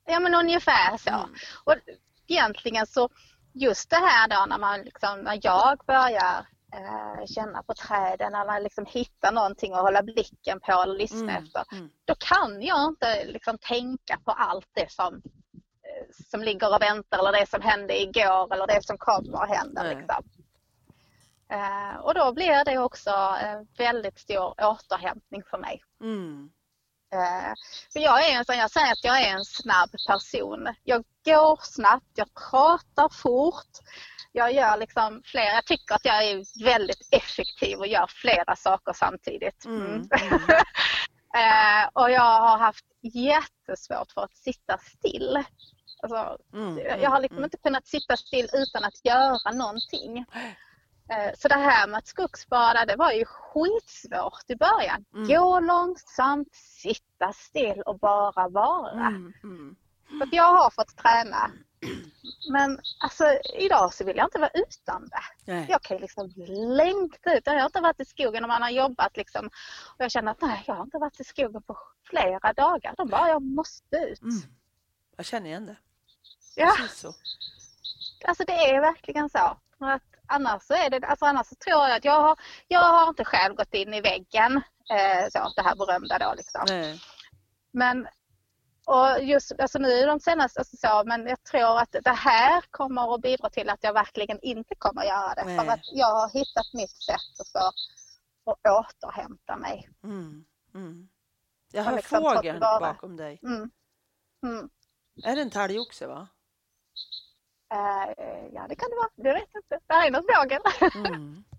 [0.05, 1.09] Ja men ungefär så.
[1.09, 1.29] Mm.
[1.63, 1.75] Och
[2.27, 3.09] egentligen så
[3.53, 6.45] just det här då när man liksom, när jag börjar
[7.27, 11.43] känna på träden eller liksom hitta någonting att hålla blicken på eller lyssna mm.
[11.43, 11.63] efter.
[11.71, 11.89] Mm.
[12.05, 17.19] Då kan jag inte liksom tänka på allt det som, eh, som ligger och väntar
[17.19, 19.83] eller det som hände igår eller det som kommer att hända.
[19.83, 20.23] Liksom.
[21.49, 23.09] Eh, och då blir det också
[23.41, 25.83] en väldigt stor återhämtning för mig.
[26.01, 26.49] Mm.
[27.13, 27.53] Eh,
[27.89, 30.75] så jag är en sån, jag säger att jag är en snabb person.
[30.83, 33.71] Jag går snabbt, jag pratar fort
[34.37, 38.93] jag gör liksom flera, jag tycker att jag är väldigt effektiv och gör flera saker
[38.93, 39.65] samtidigt.
[39.65, 39.85] Mm.
[39.85, 40.03] Mm.
[41.41, 45.43] eh, och jag har haft jättesvårt för att sitta still.
[46.01, 47.01] Alltså, mm.
[47.01, 47.43] Jag har liksom mm.
[47.43, 50.25] inte kunnat sitta still utan att göra någonting.
[51.11, 55.05] Eh, Så det här med att skogsbada det var ju skitsvårt i början.
[55.13, 55.27] Mm.
[55.27, 59.07] Gå långsamt, sitta still och bara vara.
[59.07, 59.75] Mm, mm.
[60.17, 61.51] Så att jag har fått träna.
[62.51, 63.23] Men alltså
[63.59, 65.51] idag så vill jag inte vara utan det.
[65.53, 65.65] Nej.
[65.69, 66.33] Jag kan ju liksom
[66.77, 67.41] längta ut.
[67.45, 69.45] Jag har inte varit i skogen och man har jobbat liksom.
[69.97, 71.77] Och jag känner att nej, jag har inte varit i skogen på
[72.09, 72.93] flera dagar.
[72.97, 74.21] De bara, jag måste ut.
[74.21, 74.41] Mm.
[75.17, 75.75] Jag känner igen det.
[76.55, 77.13] Ja, Precis så.
[78.27, 79.57] alltså det är verkligen så.
[79.79, 83.09] Att annars så är det, alltså annars så tror jag att jag har, jag har
[83.09, 84.61] inte själv gått in i väggen.
[84.89, 86.65] Eh, så, det här berömda då liksom.
[86.67, 87.01] Nej.
[87.71, 88.07] Men
[88.87, 93.15] och just, alltså nu de senaste alltså så, men jag tror att det här kommer
[93.15, 95.43] att bidra till att jag verkligen inte kommer att göra det.
[95.45, 95.59] Nej.
[95.59, 99.89] För att jag har hittat mitt sätt för att återhämta mig.
[100.03, 100.45] Mm.
[100.73, 101.09] Mm.
[101.71, 103.39] Jag Har hör liksom fågeln bakom dig.
[103.43, 103.71] Mm.
[104.45, 104.69] Mm.
[105.23, 106.27] Är det en talgoxe va?
[107.73, 108.13] Eh,
[108.53, 109.09] ja, det kan det vara.
[109.15, 109.79] Det vet jag inte.
[109.87, 110.61] Där är något fågel.
[111.05, 111.43] Mm.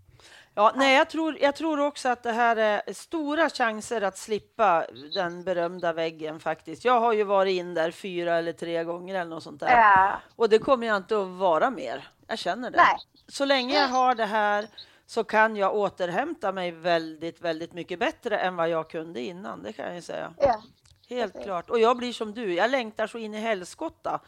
[0.59, 4.87] Ja, nej, jag tror, jag tror också att det här är stora chanser att slippa
[5.15, 6.85] den berömda väggen faktiskt.
[6.85, 9.71] Jag har ju varit in där fyra eller tre gånger eller något sånt där.
[9.71, 12.09] Ja, Och det kommer jag inte att vara mer.
[12.27, 12.77] Jag känner det.
[12.77, 12.97] nej,
[13.29, 14.67] Så länge jag har det här
[15.07, 19.63] så kan jag återhämta mig väldigt, väldigt mycket bättre än vad jag kunde innan.
[19.63, 20.33] Det kan jag ju säga.
[20.39, 20.63] ja,
[21.09, 21.45] Helt Precis.
[21.47, 21.71] klart.
[21.71, 22.55] Och jag blir som du.
[22.55, 24.21] Jag längtar så in i helskotta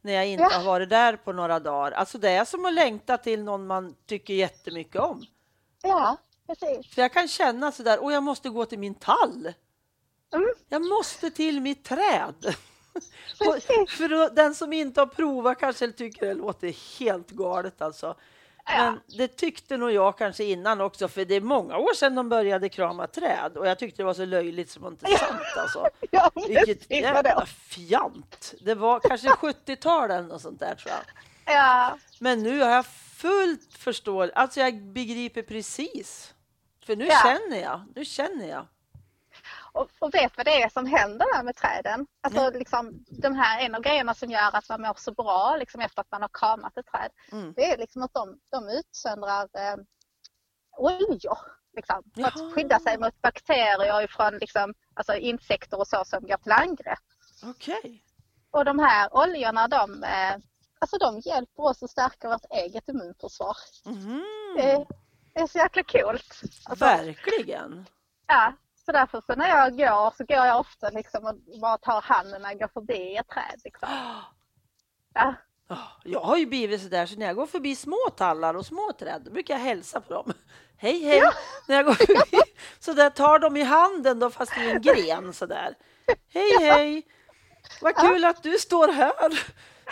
[0.00, 0.58] när jag inte Ja.
[0.58, 1.92] har varit där på några dagar.
[1.92, 5.26] Alltså det är som att längta till någon man tycker jättemycket om.
[5.88, 6.94] Ja, precis.
[6.94, 9.52] För jag kan känna så där, och jag måste gå till min tall.
[10.34, 10.48] Mm.
[10.68, 12.34] Jag måste till mitt träd.
[13.88, 18.16] För den som inte har provat kanske tycker det låter helt galet alltså.
[18.68, 22.28] Men det tyckte nog jag kanske innan också, för det är många år sedan de
[22.28, 25.88] började krama träd och jag tyckte det var så löjligt som inte sant alltså.
[26.10, 28.54] Ja, Vilket jävla det fjant.
[28.60, 31.54] Det var kanske 70-tal eller något sånt där tror jag.
[31.54, 32.86] Ja, Men nu har jag
[33.28, 34.34] fullt förståelse.
[34.34, 36.34] Alltså jag begriper precis.
[36.86, 37.20] För nu Ja.
[37.22, 37.84] känner jag.
[37.94, 38.66] Nu känner jag.
[39.72, 42.06] och, och vet vad det är som händer där med träden?
[42.20, 45.80] Alltså liksom, de här, en av grejerna som gör att man mår så bra liksom,
[45.80, 47.52] efter att man har kramat ett träd, Mm.
[47.56, 49.76] det är liksom att de, de utsöndrar eh,
[50.76, 51.38] oljor.
[51.76, 52.28] Liksom, för Jaha.
[52.28, 56.98] att skydda sig mot bakterier från liksom, alltså insekter och så som går till angrepp.
[57.44, 58.02] Okej.
[58.50, 60.36] Och de här oljorna de, eh,
[60.78, 63.56] alltså, de hjälper oss att stärka vårt eget immunförsvar.
[63.84, 64.24] Mhm.
[64.56, 64.86] Det,
[65.34, 66.40] det är så jäkla coolt.
[66.64, 67.86] Alltså, Verkligen.
[68.26, 68.52] Ja,
[68.86, 72.42] så därför så när jag går så går jag ofta liksom och bara tar handen
[72.42, 73.60] när jag går förbi ett träd.
[73.64, 73.88] Liksom.
[75.14, 75.34] Ja,
[75.68, 78.66] Ah, Jag har ju blivit så där så när jag går förbi små tallar och
[78.66, 80.32] små träd då brukar jag hälsa på dem.
[80.78, 81.22] Hej hej!
[81.68, 82.38] När jag går förbi
[82.78, 85.74] så där tar de i handen då fast i en gren så där.
[86.32, 87.02] Hej hej!
[87.80, 89.12] Vad kul att du står här!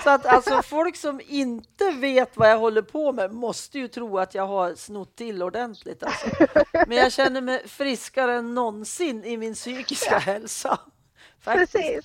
[0.02, 4.18] Så att alltså folk som inte vet vad jag håller på med måste ju tro
[4.18, 6.02] att jag har snott till ordentligt.
[6.02, 6.26] Alltså.
[6.72, 10.78] Men jag känner mig friskare än någonsin i min psykiska hälsa.
[11.40, 11.72] Faktiskt.
[11.72, 12.04] precis.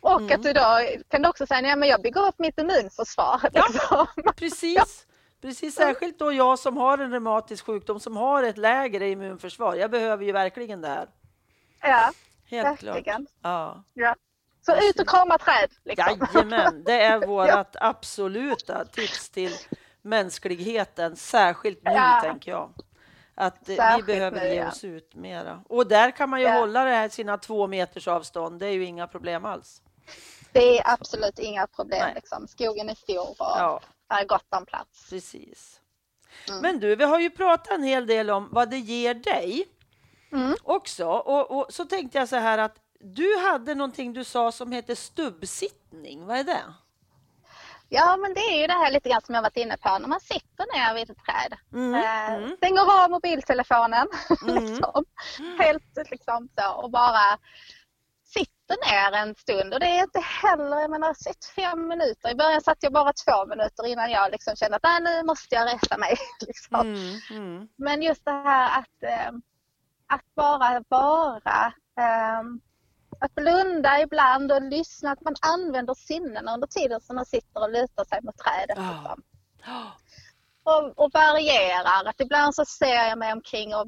[0.00, 0.34] Och Mm.
[0.34, 3.40] att du då kan du också säga, nej men jag bygger upp mitt immunförsvar.
[3.52, 4.06] Liksom.
[4.36, 5.06] Precis.
[5.42, 9.74] Precis, särskilt då jag som har en reumatisk sjukdom som har ett lägre immunförsvar.
[9.74, 11.08] Jag behöver ju verkligen det här.
[11.80, 12.12] Ja,
[12.50, 12.96] Helt klart.
[12.96, 13.26] verkligen.
[13.42, 13.84] Ja.
[13.94, 14.14] Ja.
[14.66, 15.70] Så ut och krama träd.
[15.84, 16.20] Liksom.
[16.34, 19.52] Jajamän, det är vårt absoluta tips till
[20.02, 22.20] mänskligheten, särskilt nu Ja.
[22.22, 22.72] tänker jag.
[23.34, 24.68] Att eh, vi Särskilt behöver nu, ge ja.
[24.68, 25.62] oss ut mera.
[25.68, 26.52] Och där kan man ju Ja.
[26.58, 28.60] hålla det här sina två meters avstånd.
[28.60, 29.82] Det är ju inga problem alls.
[30.52, 32.14] Det är absolut inga problem.
[32.14, 32.48] Liksom.
[32.48, 35.10] Skogen är stor och Ja, är gott om plats.
[35.10, 35.80] precis.
[36.48, 36.60] Mm.
[36.60, 39.66] Men du, vi har ju pratat en hel del om vad det ger dig
[40.32, 40.54] Mm.
[40.62, 41.06] också.
[41.06, 44.94] Och, och så tänkte jag så här att du hade någonting du sa som heter
[44.94, 46.26] stubbsittning.
[46.26, 46.62] Vad är det?
[47.88, 50.08] Ja, men det är ju det här lite grann som jag varit inne på, när
[50.08, 51.58] man sitter ner vid ett träd.
[51.72, 52.56] Mm, Eh, mm.
[52.56, 54.06] Stänger av mobiltelefonen
[54.48, 54.64] Mm.
[54.64, 55.04] liksom.
[55.58, 57.38] helt liksom så och bara
[58.24, 59.74] sitter ner en stund.
[59.74, 62.30] Och det är inte heller, jag menar, sitt fem minuter.
[62.30, 65.66] I början satt jag bara två minuter innan jag liksom kände att nu måste jag
[65.74, 66.16] resa mig.
[66.46, 66.80] liksom.
[66.80, 67.68] Mm, mm.
[67.76, 69.32] Men just det här att, eh,
[70.06, 71.72] att bara vara.
[71.98, 72.42] Eh,
[73.20, 77.70] att blunda ibland och lyssna, att man använder sinnena under tiden som man sitter och
[77.70, 78.78] lutar sig mot trädet.
[78.78, 79.22] Liksom.
[79.66, 79.96] Ja.
[80.64, 82.04] Och, och varierar.
[82.04, 83.86] Att ibland så ser jag mig omkring och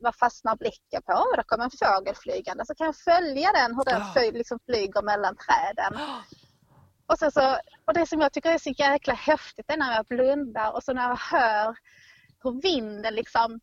[0.00, 1.12] vad, fastnar blicken på?
[1.12, 2.66] Oh, där kommer en fågel flygande.
[2.66, 6.00] Så kan jag följa den, hur den fly, liksom flyger mellan träden.
[7.06, 10.06] Och, sen så, och det som jag tycker är så jäkla häftigt är när jag
[10.06, 11.76] blundar och så när jag hör
[12.42, 13.60] hur vinden liksom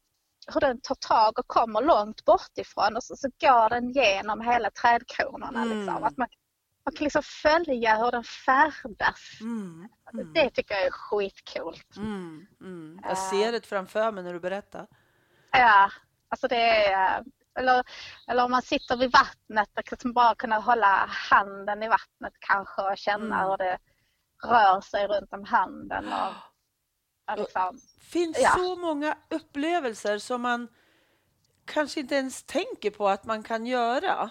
[0.53, 4.41] hur den tar tag och kommer långt bort ifrån och så, så går den genom
[4.41, 5.61] hela trädkronorna.
[5.61, 5.77] Mm.
[5.77, 6.03] Liksom.
[6.03, 6.27] Att man,
[6.85, 9.19] man kan liksom följa hur den färdas.
[9.41, 11.95] Mm, mm, Det tycker jag är skitcoolt.
[11.97, 12.99] mm, mm.
[13.03, 14.87] Jag ser det framför mig när du berättar.
[15.51, 15.89] Ja,
[16.29, 17.23] alltså det är...
[17.59, 17.83] Eller,
[18.27, 22.81] eller om man sitter vid vattnet och liksom bara kunna hålla handen i vattnet kanske
[22.81, 23.49] och känna Mm.
[23.49, 23.77] hur det
[24.45, 26.05] rör sig runt om handen.
[26.13, 26.33] Och,
[27.35, 28.49] liksom, finns Ja.
[28.57, 30.67] så många upplevelser som man
[31.65, 34.29] kanske inte ens tänker på att man kan göra.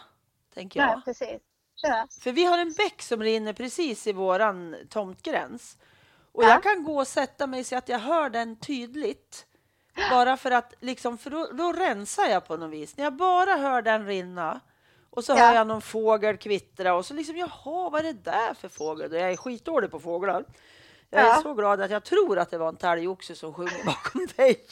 [0.55, 0.89] Tänker jag.
[0.91, 1.41] ja, precis.
[1.83, 2.07] Ja.
[2.21, 5.77] För vi har en bäck som rinner precis i våran tomtgräns.
[6.33, 6.49] Och Ja.
[6.49, 9.47] jag kan gå och sätta mig så att jag hör den tydligt.
[10.11, 12.97] Bara för att liksom, för då, då rensar jag på något vis.
[12.97, 14.61] När jag bara hör den rinna
[15.11, 15.37] och så Ja.
[15.37, 19.13] hör jag någon fågel kvittra och så liksom, jaha, vad är det där för fågel?
[19.13, 20.45] Jag är skitdålig på fåglar.
[21.11, 21.41] Jag är Ja.
[21.43, 24.67] så glad att jag tror att det var en talgoxe som sjunger bakom dig.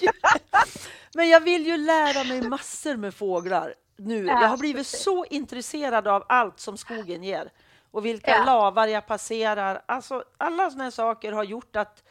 [1.15, 4.25] Men jag vill ju lära mig massor med fåglar nu.
[4.27, 7.51] Ja, Jag har blivit så intresserad av allt som skogen ger
[7.91, 8.45] och vilka Ja.
[8.45, 9.83] lavar jag passerar.
[9.87, 12.03] Alltså, alla sådana saker har gjort att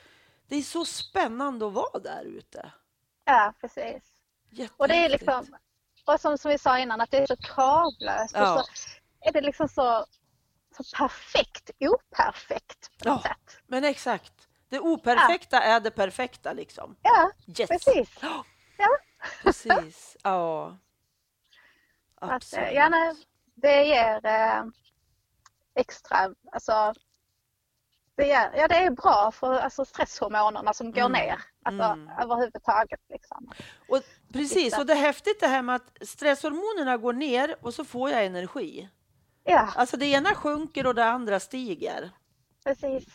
[0.47, 2.71] det är så spännande att vara där ute.
[3.25, 4.03] ja, precis.
[4.77, 5.55] Och det är liksom,
[6.05, 8.35] och som, som vi sa innan, att det är så kravlöst.
[8.35, 8.53] Ja.
[8.59, 8.89] Och så
[9.21, 10.05] är det liksom så,
[10.75, 13.29] så perfekt, operfekt på något Ja.
[13.29, 13.57] sätt.
[13.67, 14.33] Men exakt.
[14.69, 16.95] Det operfekta är det perfekta liksom.
[17.01, 17.69] Ja, Yes.
[17.69, 18.09] precis.
[18.21, 18.45] Ja,
[18.77, 18.87] Ja.
[19.43, 20.17] precis.
[20.23, 20.77] Ja.
[22.15, 23.13] Att, eh, ja, nej,
[23.55, 24.63] det ger eh,
[25.75, 26.93] extra, alltså
[28.15, 31.11] det, ger, ja, det är bra för alltså, stresshormonerna som går Mm.
[31.11, 32.09] ner alltså, Mm.
[32.19, 32.99] överhuvudtaget.
[33.09, 33.51] Liksom.
[33.89, 34.01] Och
[34.33, 38.09] precis, och det är häftigt det här med att stresshormonerna går ner och så får
[38.09, 38.89] jag energi.
[39.43, 42.11] Ja, Alltså det ena sjunker och det andra stiger.
[42.63, 43.05] precis.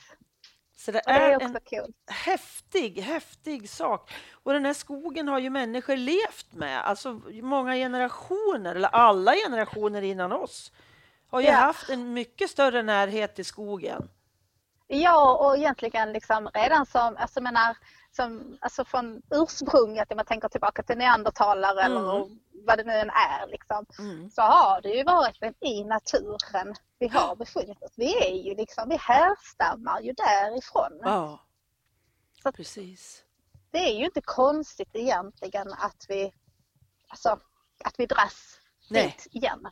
[0.76, 1.92] Så det det är är också en kul.
[2.06, 4.12] häftig, häftig sak.
[4.32, 10.02] Och den här skogen har ju människor levt med, alltså många generationer, eller alla generationer
[10.02, 10.72] innan oss,
[11.30, 11.52] har ju Ja.
[11.56, 14.08] haft en mycket större närhet till skogen.
[14.86, 17.76] Ja, och egentligen liksom redan som, alltså menar,
[18.22, 21.96] som, alltså från ursprunget, om man tänker tillbaka till neandertalare Mm.
[21.96, 22.28] eller
[22.66, 24.30] vad det nu än är, liksom, Mm.
[24.30, 27.92] så har det ju varit i naturen vi har befunnit oss.
[27.96, 30.98] Vi är ju liksom, vi härstammar ju därifrån.
[31.02, 31.40] Ja,
[32.42, 33.24] Så- precis.
[33.70, 36.32] Det är ju inte konstigt egentligen att vi,
[37.08, 37.38] alltså,
[37.84, 38.58] att vi dras
[38.90, 39.02] Nej.
[39.02, 39.66] dit igen.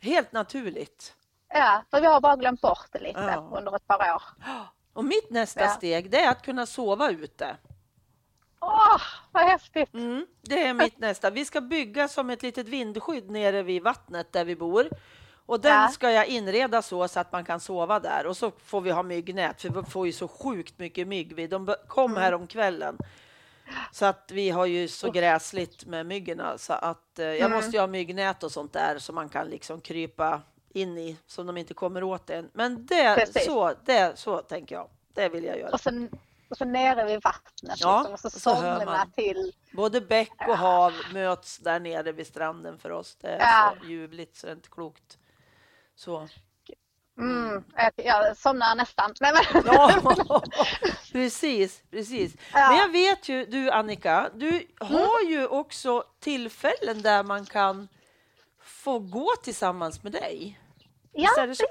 [0.00, 1.14] Helt naturligt.
[1.48, 3.50] Ja, för vi har bara glömt bort det lite Ja.
[3.58, 4.22] under ett par år.
[4.98, 5.68] Och mitt nästa Ja.
[5.70, 7.56] steg, det är att kunna sova ute.
[8.60, 9.00] Åh,
[9.32, 9.94] vad häftigt!
[9.94, 11.30] Mm, det är mitt nästa.
[11.30, 14.88] Vi ska bygga som ett litet vindskydd nere vid vattnet där vi bor.
[15.46, 15.88] Och den Ja.
[15.88, 18.26] ska jag inreda så, så att man kan sova där.
[18.26, 21.34] Och så får vi ha myggnät, för vi får ju så sjukt mycket mygg.
[21.34, 22.22] Vi- De kom Mm.
[22.22, 22.98] här om kvällen.
[23.92, 27.52] Så att vi har ju så gräsligt med myggorna så att eh, jag Mm.
[27.52, 31.42] måste ju ha myggnät och sånt där som man kan liksom krypa in i så
[31.42, 32.50] de inte kommer åt en.
[32.52, 33.44] Men det, Precis.
[33.44, 34.88] så, det, så tänker jag.
[35.14, 35.70] Det vill jag göra.
[35.70, 36.08] Och så,
[36.50, 39.10] och så nere vid vattnet Ja, liksom, och så så hör man.
[39.12, 39.52] till.
[39.72, 43.16] Både bäck och hav möts där nere vid stranden för oss.
[43.20, 43.74] Det är Ja.
[43.80, 45.18] så ljuvligt så det är inte klokt.
[45.94, 46.28] Så.
[47.18, 49.14] Mm, jag, jag somnar nästan.
[49.20, 50.02] Nej, men, Ja,
[51.12, 52.34] precis, precis.
[52.52, 52.68] Ja.
[52.68, 57.88] Men jag vet ju, du Annika, du har ju också tillfällen där man kan
[58.68, 60.60] få gå tillsammans med dig.
[61.12, 61.68] ja, precis.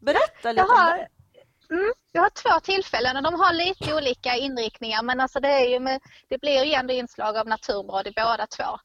[0.00, 1.74] Berätta lite Jag om har, det.
[1.74, 5.68] mm, jag har två tillfällen och de har lite olika inriktningar men alltså det, är
[5.68, 8.78] ju med, det blir ju ändå inslag av naturbad i båda två.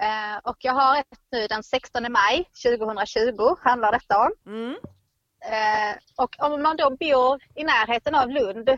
[0.00, 4.32] Eh, och jag har ett nu den 16 maj 2020 handlar detta om.
[4.46, 4.76] Mm.
[5.44, 8.68] Eh, och om man då bor i närheten av Lund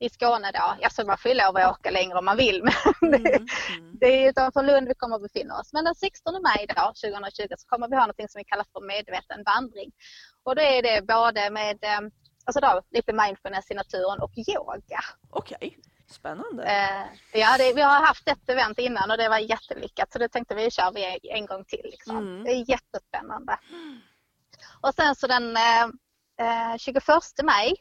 [0.00, 2.62] i Skåne då, alltså man får ju lov att åka längre om man vill
[3.00, 3.46] men det, Mm.
[3.78, 3.96] Mm.
[4.00, 5.72] det är utanför Lund vi kommer att befinna oss.
[5.72, 8.80] Men den 16 maj då, 2020 så kommer vi ha något som vi kallar för
[8.80, 9.90] medveten vandring.
[10.44, 12.00] Och då är det både med eh,
[12.46, 15.00] alltså då, lite mindfulness i naturen och yoga.
[15.30, 15.78] Okej,
[16.10, 16.62] spännande.
[16.64, 20.28] Eh, ja, det, vi har haft ett event innan och det var jättelyckat så det
[20.28, 21.84] tänkte vi kör vi en gång till.
[21.84, 22.16] Liksom.
[22.18, 22.44] Mm.
[22.44, 23.58] Det är jättespännande.
[24.80, 25.82] Och sen så den eh,
[26.40, 27.04] eh, 21
[27.42, 27.76] maj,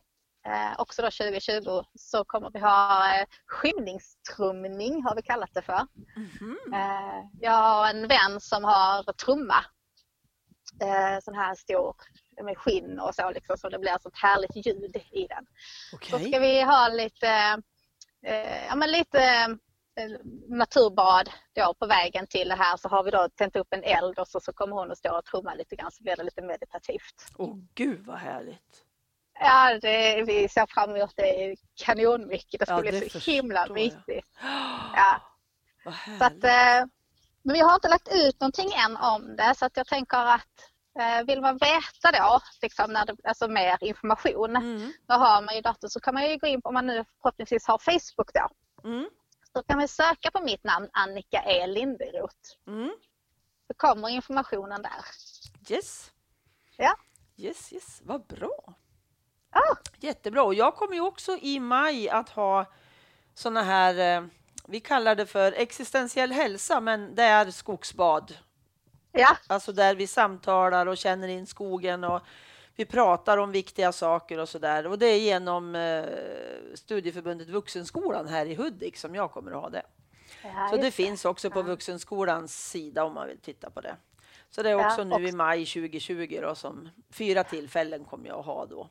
[0.47, 5.87] eh, också då 2020, så kommer vi ha eh, skymningstrumning har vi kallat det för.
[6.15, 6.57] Mhm.
[6.73, 9.65] Eh, jag har en vän som har trumma.
[10.81, 11.95] Eh, sån här stor
[12.43, 15.45] med skinn och så liksom, så det blir sånt härligt ljud i den.
[15.89, 16.31] Så Okej.
[16.31, 17.27] ska vi ha lite,
[18.25, 19.19] eh, ja, men lite
[19.95, 20.09] eh,
[20.47, 24.19] naturbad då på vägen till det här så har vi då tänt upp en eld
[24.19, 26.41] och så, så kommer hon att stå och trumma lite grann så blir det lite
[26.41, 27.15] meditativt.
[27.37, 28.86] Åh gud vad härligt.
[29.39, 32.59] Ja, det, vi ser fram emot det kanonmycket.
[32.59, 34.27] Det ska Ja, bli det så himla mysigt.
[34.95, 35.21] Ja.
[36.19, 36.87] Så att, eh,
[37.43, 40.71] men vi har inte lagt ut någonting än om det så att jag tänker att
[40.99, 44.93] Eh, vill man veta då, liksom när det, alltså mer information, Mm.
[45.07, 47.05] då har man ju datorn så kan man ju gå in på, om man nu
[47.21, 48.47] förhoppningsvis har Facebook då,
[48.89, 49.09] Mm.
[49.53, 52.35] så kan man söka på mitt namn Annika E Linderoth.
[52.67, 52.91] Mm.
[53.67, 55.01] Så kommer informationen där.
[55.75, 56.11] Yes.
[56.77, 56.95] Ja.
[57.37, 58.01] Yes, yes.
[58.03, 58.73] Vad bra.
[59.57, 60.43] Ja, Jättebra.
[60.43, 62.65] Och jag kommer ju också i maj att ha
[63.33, 64.27] såna här, eh,
[64.67, 68.37] vi kallar det för existentiell hälsa, men det är skogsbad.
[69.11, 72.21] ja, Alltså där vi samtalar och känner in skogen och
[72.75, 74.87] vi pratar om viktiga saker och så där.
[74.87, 76.05] Och det är genom eh,
[76.75, 79.83] Studieförbundet Vuxenskolan här i Hudik som jag kommer att ha det.
[80.43, 81.63] ja Så det finns också på Ja.
[81.63, 83.95] Vuxenskolans sida om man vill titta på det.
[84.49, 88.27] Så det är Ja, också nu i också- maj 2020 då, som fyra tillfällen kommer
[88.27, 88.89] jag att ha då.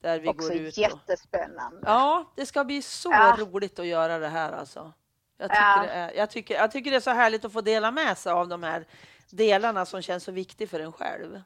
[0.00, 0.78] Där vi Också går ut och...
[0.82, 1.80] jättespännande.
[1.86, 3.36] Ja, det ska bli så Ja.
[3.38, 4.92] roligt att göra det här alltså.
[5.38, 5.82] Jag tycker, Ja.
[5.82, 8.32] det är, jag, tycker, jag tycker det är så härligt att få dela med sig
[8.32, 8.84] av de här
[9.30, 11.42] delarna som känns så viktiga för en själv.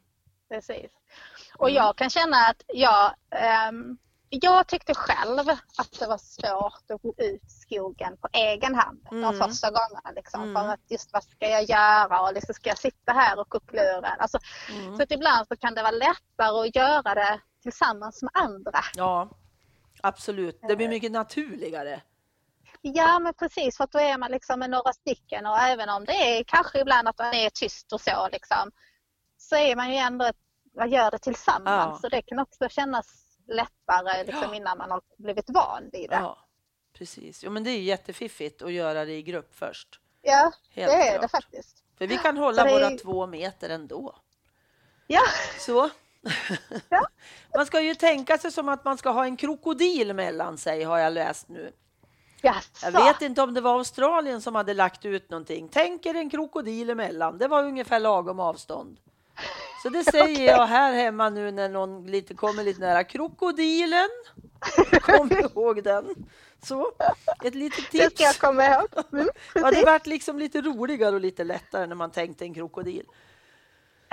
[0.49, 0.91] Precis.
[1.57, 1.83] Och Mm.
[1.85, 3.99] jag kan känna att jag, ehm,
[4.29, 5.49] jag tyckte själv
[5.79, 9.23] att det var svårt att gå ut i skogen på egen hand Mm.
[9.23, 10.11] de första gångerna.
[10.17, 10.55] Liksom, Mm.
[10.55, 14.17] För att just vad ska jag göra och liksom, ska jag sitta här och luren?
[14.19, 14.39] Alltså,
[14.71, 14.97] Mm.
[14.97, 18.85] Så att ibland så kan det vara lättare att göra det tillsammans med andra.
[18.95, 19.29] Ja,
[20.03, 20.61] absolut.
[20.63, 20.77] Det Eh.
[20.77, 22.03] blir mycket naturligare.
[22.81, 26.05] Ja men precis för att då är man liksom med några stycken och även om
[26.05, 28.71] det är kanske ibland att man är tyst och så liksom
[29.37, 30.31] så är man ju ändå,
[30.77, 31.99] man gör det tillsammans Ja.
[32.01, 34.55] så det kan också kännas lättare liksom, Ja.
[34.55, 36.17] innan man har blivit van vid det.
[36.17, 36.39] Ja,
[36.93, 37.45] precis.
[37.45, 40.01] Jo, men det är jättefiffigt att göra det i grupp först.
[40.23, 41.23] Ja, Helt det är klart.
[41.23, 41.83] det faktiskt.
[41.99, 44.17] För vi kan hålla är- våra två meter ändå.
[45.07, 45.23] Ja,
[45.59, 45.91] Så.
[46.89, 47.07] Ja.
[47.57, 50.99] Man ska ju tänka sig som att man ska ha en krokodil mellan sig, har
[50.99, 51.73] jag läst nu.
[52.43, 52.69] jaså.
[52.83, 55.69] Jag vet inte om det var Australien som hade lagt ut någonting.
[55.73, 57.39] Tänk er en krokodil emellan.
[57.39, 58.97] Det var ungefär lagom avstånd.
[59.83, 63.05] Så det säger jag här hemma nu när någon lite, kommer lite nära.
[63.05, 64.09] Krokodilen.
[65.01, 66.15] Kom ihåg den.
[66.67, 66.93] Så,
[67.45, 68.39] ett litet Det ska jag tips.
[68.39, 68.89] komma ihåg.
[69.13, 73.07] Mm, Ja, det vart liksom lite roligare och lite lättare när man tänkte en krokodil.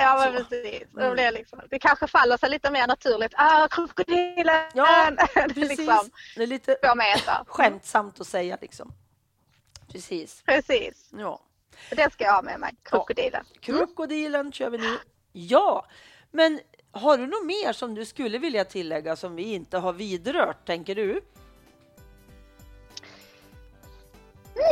[0.02, 0.96] Ja, men precis.
[0.98, 1.16] Mm.
[1.16, 3.34] Det, liksom, det kanske faller sig lite mer naturligt.
[3.36, 4.72] Ah, krokodilen!
[4.74, 5.78] Ja, Precis.
[5.78, 6.78] liksom Det är lite
[7.48, 8.94] skämtsamt att säga liksom.
[9.92, 10.44] Precis.
[10.46, 11.10] Precis.
[11.12, 11.42] Ja.
[11.90, 12.76] Det ska jag ha med mig.
[12.84, 13.46] Krokodilen.
[13.62, 14.98] Krokodilen kör vi nu.
[15.32, 15.86] Ja,
[16.32, 16.60] men
[16.92, 20.96] har du något mer som du skulle vilja tillägga som vi inte har vidrört, tänker
[20.96, 21.22] du?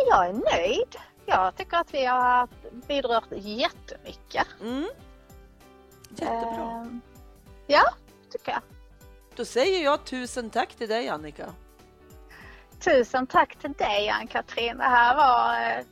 [0.10, 0.96] Jag är nöjd.
[1.26, 2.48] Jag tycker att vi har
[2.88, 4.48] bidragit jättemycket.
[4.62, 4.88] Mm.
[6.20, 6.82] Jättebra.
[6.82, 7.02] Ehm,
[7.68, 7.84] Ja,
[8.32, 8.62] tycker jag.
[9.36, 11.46] Då säger jag tusen tack till dig Annika.
[12.80, 14.78] Tusen tack till dig Ann-Katrin.
[14.78, 15.86] Det här var eh,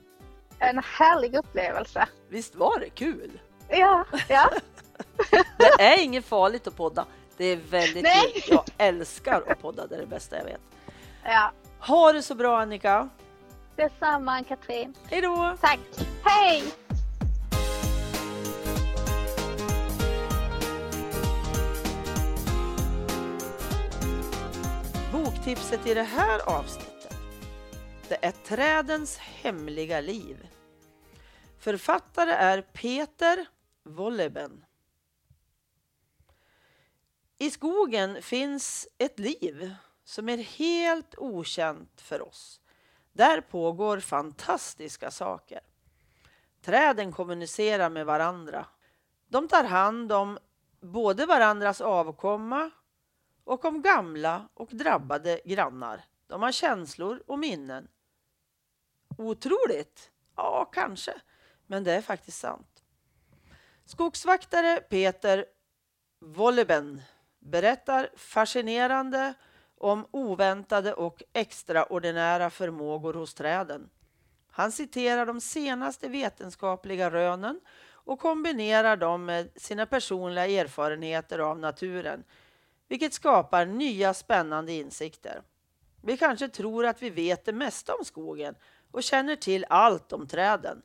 [0.70, 2.08] en härlig upplevelse.
[2.30, 3.40] Visst var det kul?
[3.70, 4.50] Ja, ja.
[5.58, 7.06] Det är inget farligt att podda.
[7.38, 8.32] Det är väldigt Nej.
[8.34, 8.42] kul.
[8.56, 10.62] Jag älskar att podda, det är det bästa jag vet.
[11.24, 11.52] ja.
[11.80, 13.10] Ha det så bra Annika.
[13.76, 14.94] Detsamma Ann-Katrin.
[15.10, 15.58] Hej då!
[15.62, 15.80] Tack.
[16.24, 16.64] Hej!
[25.46, 27.18] Tipset i det här avsnittet.
[28.08, 30.48] Det är Trädens hemliga liv.
[31.60, 33.46] Författare är Peter
[33.84, 34.66] Wolleben.
[37.38, 42.62] I skogen finns ett liv som är helt okänt för oss.
[43.14, 45.60] Där pågår fantastiska saker.
[46.62, 48.66] Träden kommunicerar med varandra.
[49.28, 50.38] De tar hand om
[50.82, 52.72] både varandras avkomma
[53.46, 56.06] och om gamla och drabbade grannar.
[56.28, 57.88] De har känslor och minnen.
[59.18, 60.12] Otroligt?
[60.36, 61.14] Ja, kanske.
[61.68, 62.84] Men det är faktiskt sant.
[63.86, 65.46] Skogsvaktare Peter
[66.20, 67.02] Wolleben
[67.40, 69.34] berättar fascinerande
[69.78, 73.90] om oväntade och extraordinära förmågor hos träden.
[74.52, 82.24] Han citerar de senaste vetenskapliga rönen och kombinerar dem med sina personliga erfarenheter av naturen
[82.88, 85.42] vilket skapar nya spännande insikter.
[86.02, 88.56] Vi kanske tror att vi vet det mesta om skogen
[88.92, 90.82] och känner till allt om träden.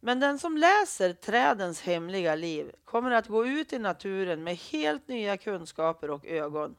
[0.00, 5.08] Men den som läser trädens hemliga liv kommer att gå ut i naturen med helt
[5.08, 6.76] nya kunskaper och ögon.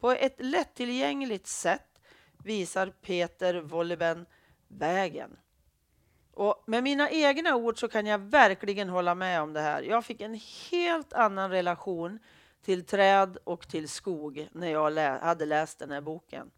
[0.00, 2.00] På ett lättillgängligt sätt
[2.44, 4.26] visar Peter Wolleben
[4.68, 5.36] vägen.
[6.32, 9.82] Och med mina egna ord så kan jag verkligen hålla med om det här.
[9.82, 12.18] Jag fick en helt annan relation
[12.64, 16.50] till träd och till skog när jag lä hade läst den här boken.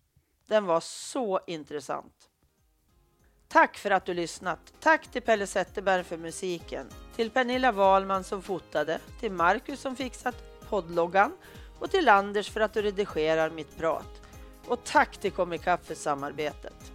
[0.46, 2.30] Den var så intressant.
[3.48, 4.74] Tack för att du lyssnat.
[4.80, 6.86] Tack till Pelle Zetterberg för musiken.
[7.16, 10.34] till Pernilla Wahlman som fotade, till Marcus som fixat
[10.68, 11.32] poddloggan
[11.78, 14.22] och till Anders för att du redigerar mitt prat.
[14.66, 16.92] Och tack till Komikapp för samarbetet.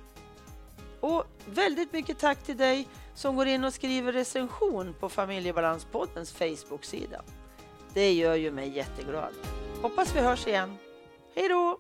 [1.00, 7.22] Och väldigt mycket tack till dig som går in och skriver recension på Familjebalanspoddens Facebook-sida.
[7.94, 9.34] Det gör ju mig jätteglad.
[9.82, 10.78] Hoppas vi hörs igen.
[11.36, 11.80] Hej då!